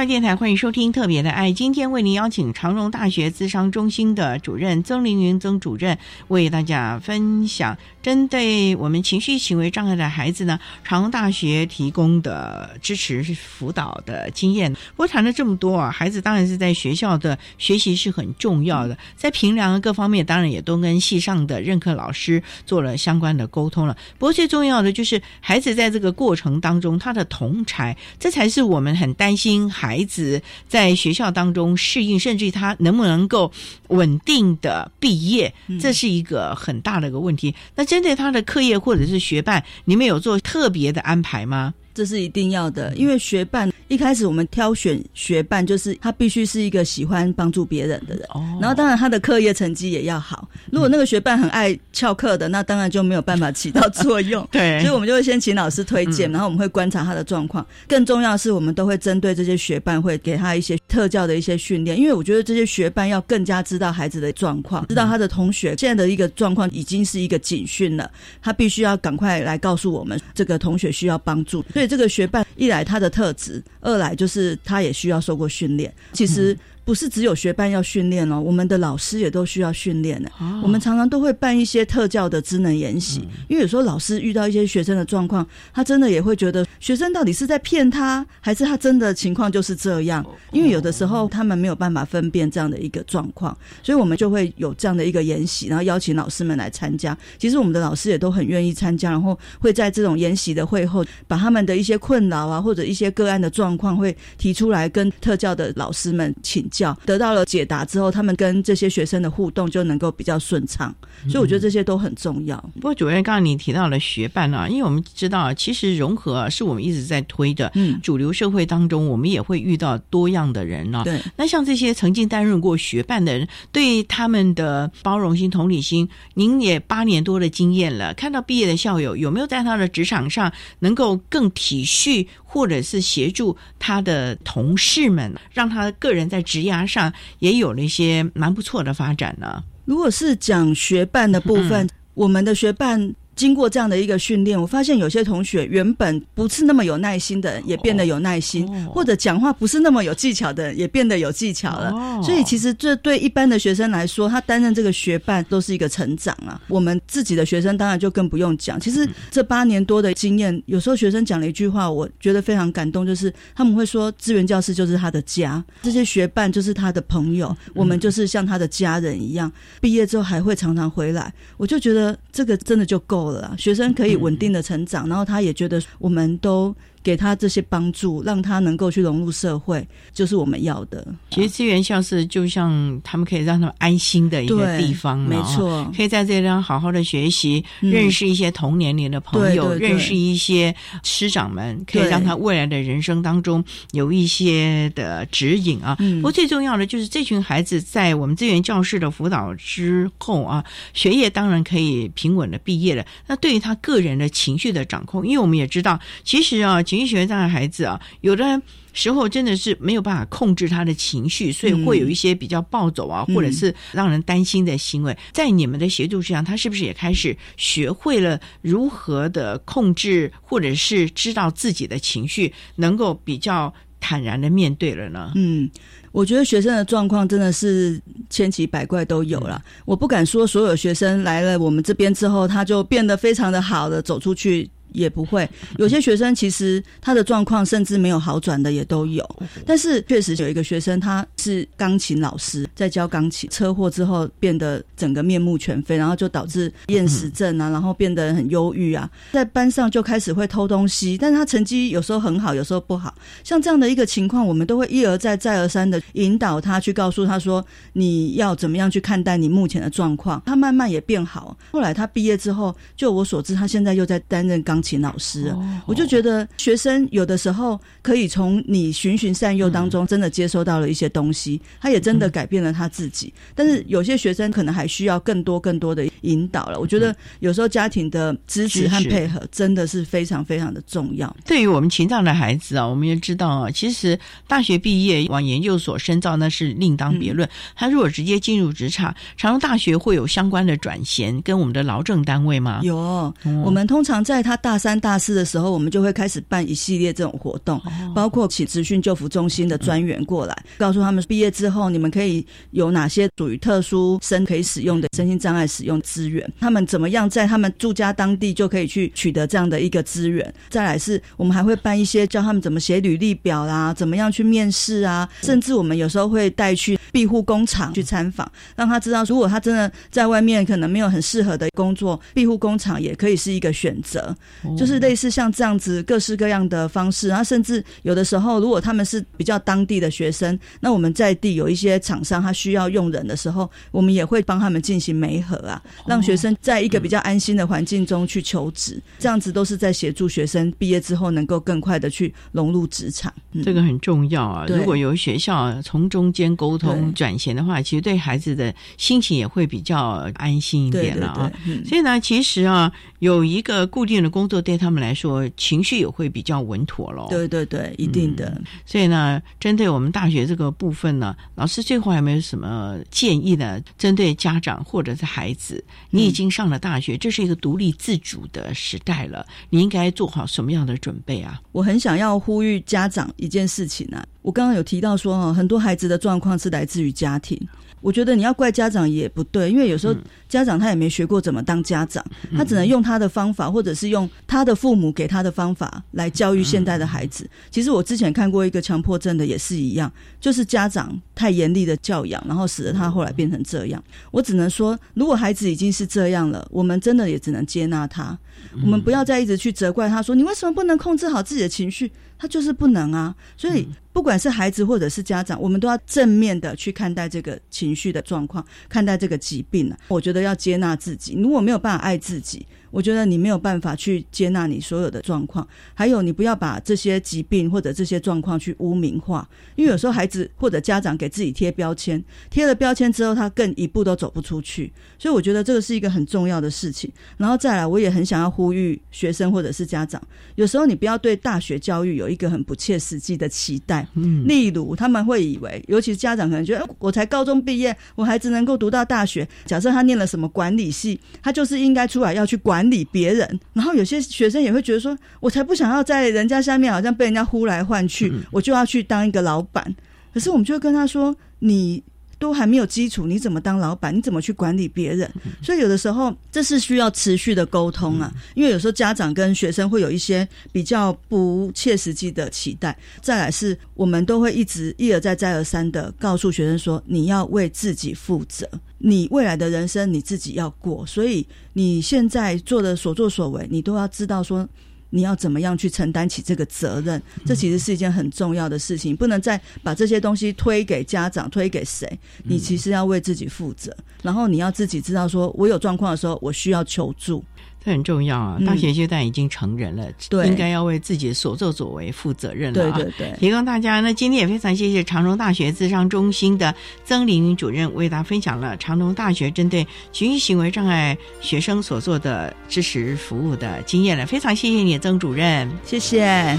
[0.05, 5.95] 电台欢迎收听特别的爱，今天为您邀请长荣大学资商中心的主任曾凌云曾主任
[6.27, 14.73] 为大家分享针对我们情绪行为障碍的孩子呢，长荣大学提供的支持辅导的经验。
[14.73, 23.95] 不过谈了这么多啊，孩子当然是在学校的学习是很重要的，在平量各方面当然也都跟系上的任课老师做了相关的沟通了。
[24.17, 29.69] 不过最重要的就是孩子在这个过程当中他的同才，这才是我们很担心。
[29.69, 33.51] 孩孩子在学校当中适应，甚至于他能不能够
[33.89, 37.53] 稳定的毕业，这是一个很大的一个问题。
[37.75, 41.73] 那针对他的课业或者是学伴，你们有做特别的安排吗？
[41.93, 43.69] 这是一定要的，因为学伴。
[43.91, 48.25] 一开始我们挑选学伴，就是他必须是一个喜欢帮助别人的人，
[48.61, 50.47] 然后当然他的课业成绩也要好。
[50.71, 54.47] 如果那个学伴很爱翘课的，那当然就没有办法起到作用。
[54.49, 57.67] 对，所以我们就会先请老师推荐，然后我们会观察他的状况。
[57.85, 68.09] 更重要的是，我们都会针对这些学伴，会给他一些特教的一些训练，因为我觉得这些学伴要更加知道孩子的状况，知道他的同学现在的一个状况已经是一个警讯了，
[68.41, 71.61] 他必须要赶快来告诉我们这个同学需要帮助。
[71.73, 75.93] 所以这个学伴一来他的特质，二来就是他也需要受过训练。
[76.13, 76.57] 其实。
[76.83, 80.29] 不是只有学班要训练哦，我们的老师也都需要训练的。
[80.63, 90.25] 我们常常都会办一些特教的职能研习，因为有时候老师遇到一些学生的状况，他真的也会觉得学生到底是在骗他，还是他真的情况就是这样？
[90.51, 97.15] 因为有的时候他们没有办法分辨这样的一个状况，所以我们就会有这样的一个研习，然后邀请老师们来参加。
[97.37, 106.67] 其实我们的老师也都很愿意参加，然后会在这种研习的会后，把他们的一些困扰啊，或者一些个案的状况，会提出来跟特教的老师们请。
[106.71, 110.93] 教得到了解答之后，他们跟这些学生的互动就能够比较顺畅，
[111.29, 112.57] 所以我觉得这些都很重要。
[112.75, 121.01] 不过主任刚刚你提到了学伴啊，因为我们知道其实融合是我们一直在推的，嗯，主流社会当中我们也会遇到多样的人呢。
[121.03, 132.27] 对，那像这些曾经担任过学伴的人，对他们的包容心、同理心，您也八年多的经验了，看到毕业的校友有没有在他的职场上能够更体恤？
[132.53, 139.63] 或者是协助他的同事们，让他个人在职涯上也有了一些蛮不错的发展呢。
[139.85, 143.13] 如果是讲学伴的部分，我们的学伴。
[143.35, 151.91] 经过这样的一个训练，我发现有些同学原本不是那么有耐心的人，也变得有耐心；或者讲话不是那么有技巧的人，也变得有技巧了。
[152.21, 156.61] 所以，其实这对一般的学生来说，他担任这个学伴都是一个成长啊。
[156.67, 158.79] 我们自己的学生当然就更不用讲。
[158.79, 169.51] 其实这八年多的经验，有时候学生讲了一句话，我觉得非常感动，就是他们会说：“资源教师就是他的家，这些学伴就是他的朋友，我们就是像他的家人一样。
[169.79, 173.53] 毕业之后还会常常回来。”我就觉得这个真的就够了。
[173.59, 176.75] 学生可以稳定的成长，然后他也觉得我们都。
[177.03, 181.05] 给他这些帮助，让他能够去融入社会，就是我们要的。
[181.31, 195.95] 其实资源校是就像他们可以让他们安心的一个地方，没错，可以在这里好好的学习，认识一些同年龄的朋友，认识一些师长们，可以让他未来的人生当中有一些的指引啊。
[195.95, 203.03] 不过最重要的就是这群孩子在我们资源教室的辅导之后啊，学业当然可以平稳的毕业了。
[203.25, 206.83] 那对于他个人的情绪的掌控，因为我们也知道，其实啊。
[206.91, 208.61] 情绪学障的孩子啊，有的
[208.91, 215.17] 时候真的是没有办法控制他的情绪，所以会有一些比较暴走啊，或者是让人担心的行为。
[215.31, 225.31] 在你们的协助之下，他是不是也开始学会了如何的控制，或者是知道自己的情绪，能够比较坦然的面对了呢？
[225.35, 225.71] 嗯，
[226.11, 229.63] 我觉得学生的状况真的是千奇百怪都有了。
[229.85, 234.69] 我不敢说所有学生来了我们这边之后，他就变得非常的好的走出去。
[234.91, 239.27] 也不会，有些学生其实他的状况甚至没有好转的也都有。
[239.65, 251.17] 但是确实有一个学生，他是钢琴老师，在教钢琴，车祸之后变得整个面目全非，然后就导致厌食症啊，然后变得很忧郁啊，在班上就开始会偷东西。
[251.17, 253.13] 但是他成绩有时候很好，有时候不好。
[253.43, 260.41] 像这样的一个情况，我们都会一而再、再而三的引导他去告诉他说，你要怎么样去看待你目前的状况。
[260.45, 261.55] 他慢慢也变好。
[261.71, 264.80] 后来他毕业之后，就我所知，他现在又在担任钢。
[264.81, 265.55] 琴老师，
[265.85, 273.33] 我就觉得学生有的时候可以从你循循善诱当中，真的接收到了一些东西，他也真的改变了他自己。
[273.55, 276.79] 但是有些学生可能还需要更多更多的引导了。
[276.79, 281.33] 我觉得有时候家庭的支持和配合真的是非常非常的重要。
[281.45, 287.47] 对于我们情障的孩子啊，我们也知道啊，其实大学毕业往研究所深造那是另当别论。
[287.75, 292.81] 他如果直接进入职场，长荣大学会有相关的转衔跟我们的劳政单位吗？
[292.83, 294.70] 有，我们通常在他大。
[294.71, 297.77] 大三、大四的时候，我们就会开始办一系列这种活动，
[298.15, 310.53] 包括请资讯救扶中心的专员过来，告诉他们毕业之后你们可以有哪些属于特殊生可以使用的身心障碍使用资源，他们怎么样在他们住家当地就可以去取得这样的一个资源。
[310.69, 324.33] 再来是我们还会办一些教他们怎么写履历表啦，怎么样去面试啊，甚至我们有时候会带去庇护工厂去参访，让他知道如果他真的在外面可能没有很适合的工作，庇护工厂也可以是一个选择。
[324.77, 343.33] 就是类似像这样子各式各样的方式，然后甚至有的时候，如果他们是比较当地的学生，那我们在地有一些厂商他需要用人的时候，我们也会帮他们进行媒合啊，让学生在一个比较安心的环境中去求职，这样子都是在协助学生毕业之后能够更快的去融入职场。
[343.63, 344.65] 这个很重要啊！
[344.67, 351.51] 如果有学校从中间沟通转衔的话，其实对孩子的心情也会比较安心一点了啊。
[351.85, 352.91] 所以呢，其实啊，
[353.21, 357.27] 有一个固定的工作对他们来说，情绪也会比较稳妥咯。
[357.29, 358.59] 对对对，一定的。
[358.83, 363.79] 所以呢，针对我们大学这个部分呢，老师最后有没有什么建议呢？
[363.95, 371.61] 针对家长或者是孩子，你已经上了大学，这是一个独立自主的时代了，你应该做好什么样的准备啊？
[371.73, 377.55] 我很想要呼吁家长一件事情啊，我刚刚有提到说哈，很多孩子的状况是来自于家庭。
[378.01, 380.15] 我觉得你要怪家长也不对，因为有时候
[380.49, 382.25] 家长他也没学过怎么当家长，
[382.55, 387.49] 他只能用他的方法，或者是用他的父母给他的方法来教育现代的孩子。
[387.69, 394.03] 其实我之前看过一个强迫症的，也是一样，就是家长太严厉的教养，然后使得他后来变成这样。
[394.31, 398.37] 我只能说，如果孩子已经是这样了，我们真的也只能接纳他，
[398.81, 402.11] 我们不要再一直去责怪他说你为什么不能控制好自己的情绪。
[402.41, 409.97] 他就是不能啊，所以不管是孩子或者是家长，我们都要正面的去看待这个情绪的状况，看待这个疾病啊。
[410.07, 412.65] 我觉得要接纳自己，如果没有办法爱自己。
[412.91, 424.91] 我觉得你没有办法去接纳你所有的状况，还有你不要把这些疾病或者这些状况去污名化，因为有时候孩子或者家长给自己贴标签，贴了标签之后，他更一步都走不出去。
[425.17, 427.09] 所以我觉得这个是一个很重要的事情。
[427.37, 430.21] 然后再来，我也很想要呼吁学生或者是家长，
[430.55, 434.05] 有时候你不要对大学教育有一个很不切实际的期待。
[434.15, 442.80] 嗯，例如他们会以为，尤其是家长可能觉得，我才高中毕业，我孩子能够读到大学，假设他念了什么管理系，他就是应该出来要去管。
[442.81, 449.95] 管理别人，然后有些学生也会觉得说，我才不想要在人家下面，好像被人家呼来唤去，我就要去当一个老板。
[450.33, 452.01] 可是我们就会跟他说，你
[452.41, 454.13] 都还没有基础，你怎么当老板？
[454.13, 455.31] 你怎么去管理别人？
[455.61, 462.97] 所以有的时候这是需要持续的沟通啊，因为有时候家长跟学生会有一些比较不切实际的期待。
[463.21, 468.67] 再来是我们都会一直一而再再而三的告诉学生说，你要为自己负责。
[468.97, 474.67] 你未来的人生你自己要过，所以你现在做的所作所为，你都要知道说
[475.11, 477.21] 你要怎么样去承担起这个责任。
[477.45, 482.19] 这其实是一件很重要的事情，不能再把这些东西推给家长，推给谁？
[482.43, 487.43] 你其实要为自己负责，然后你要自己知道说，我有状况的时候，我需要求助。
[487.83, 488.59] 这很重要啊！
[488.65, 490.05] 大学阶段已经成人了，
[490.45, 492.95] 应该要为自己所作所为负责任了啊！
[492.95, 493.99] 对对对，提供大家。
[494.01, 496.73] 那今天也非常谢谢长荣大学智商中心的
[497.03, 504.25] 曾玲云主任为大家分享了长荣大学针对情绪行为障碍学生所做的支持服务的经验了。
[504.27, 506.57] 非常谢谢你，曾主任，谢谢。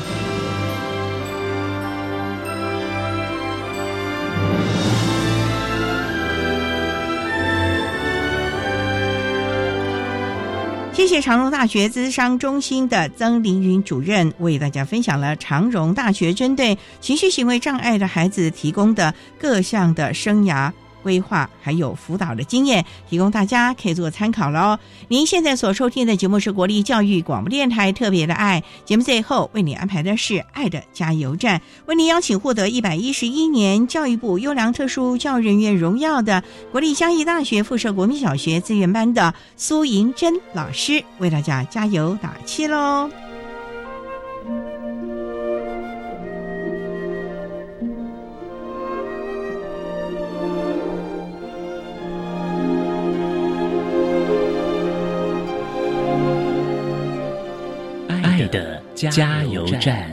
[11.03, 20.71] 谢谢长荣大学资商中心的曾凌云主任为大家分享了长荣大学针对情绪行为障碍的孩子提供的各项的生涯。
[21.03, 24.79] 规划还有辅导的经验，提供大家可以做参考喽。
[25.09, 43.32] 您现在所收听的节目是国立教育广播电台特别的爱节目，最后为你安排的是爱的加油站，为您邀请获得一百一十一年教育部优良特殊教育人员荣耀的国立嘉义大学附设国民小学资源班的苏银珍老师，为大家加油打气喽。
[59.11, 60.09] 加油站。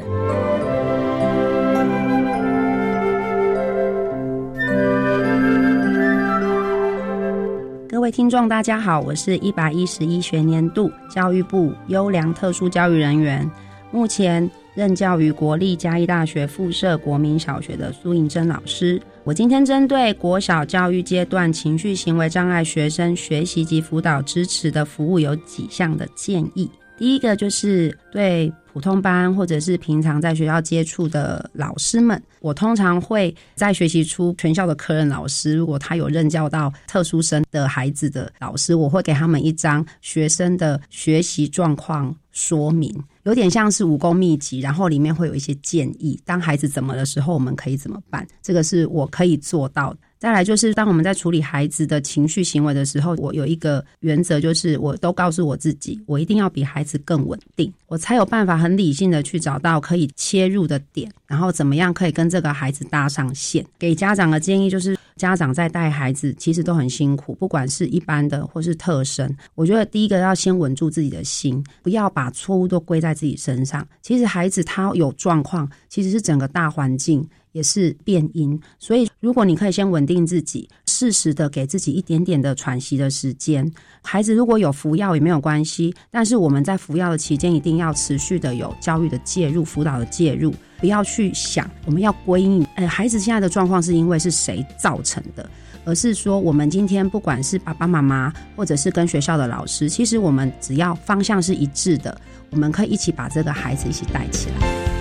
[7.88, 13.48] 各位听众，大家好，我是一百一十一学年度教育部优良特殊教育人员，
[13.92, 19.00] 目前任教于国立嘉义大学附设国民小学的苏颖珍老师。
[19.24, 26.68] 我今天针对国小教育阶段情绪行为障碍学生学习及辅导支持的服务有几项的建议。
[26.98, 48.28] 第一个就是对普通班或者是平常在学校接触的老师们，我通常会在学习出全校的科任老师，如果他有任教到特殊生的孩子的老师，我会给他们一张学生的学习状况说明，有点像是武功秘籍，然后里面会有一些建议，当孩子怎么的时候，我们可以怎么办？
[48.42, 50.00] 这个是我可以做到的。
[50.20, 63.66] 再来就是当我们在处理孩子的情绪行为的时候，我有一个原则，就是我都告诉我自己，我一定要比孩子更稳定，我才有办法很理性的去找到可以切入的点，然后怎么样可以跟这个孩子搭上线。
[63.80, 73.88] 给家长的建议就是，家长在带孩子其实都很辛苦，不管是一般的或是特生，我觉得第一个要先稳住自己的心，不要把错误都归在自己身上。
[74.02, 77.28] 其实孩子他有状况，其实是整个大环境。
[77.52, 83.70] 也是变音，所以如果你可以先稳定自己，适时的给自己一点点的喘息的时间。
[84.04, 95.50] 孩子如果有服药也没有关系，但是我们在服药的期间一定要持续的有教育的介入、辅导的介入，不要去想我们要归因，呃，孩子现在的状况是因为是谁造成的，
[95.86, 102.20] 而是说我们今天不管是爸爸妈妈或者是跟学校的老师，其实我们只要方向是一致的，
[102.52, 104.99] 我们可以一起把这个孩子一起带起来。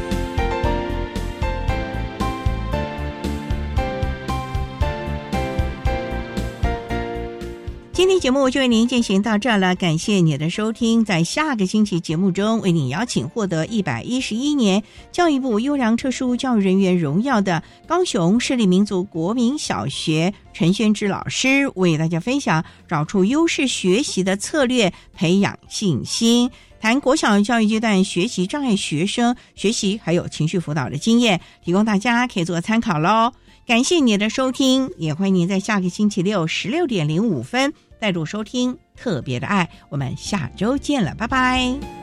[7.99, 11.05] 今天节目就为您进行到这儿了，感谢你的收听。
[11.05, 26.49] 在下个星期节目中，为您邀请获得一百一十一年教育部优良特殊教育人员荣耀的高雄市立民族国民小学陈宣之老师，为大家分享找出优势学习的策略，培养信心，
[26.81, 33.33] 谈国小教育阶段学习障碍学生学习还有情绪辅导的经验，提供大家可以做参考喽。
[33.67, 37.75] 感谢你的收听，也欢迎您在下个星期六十六点零五分。
[37.99, 41.98] 带入收听特别的爱，我们下周见了，拜拜。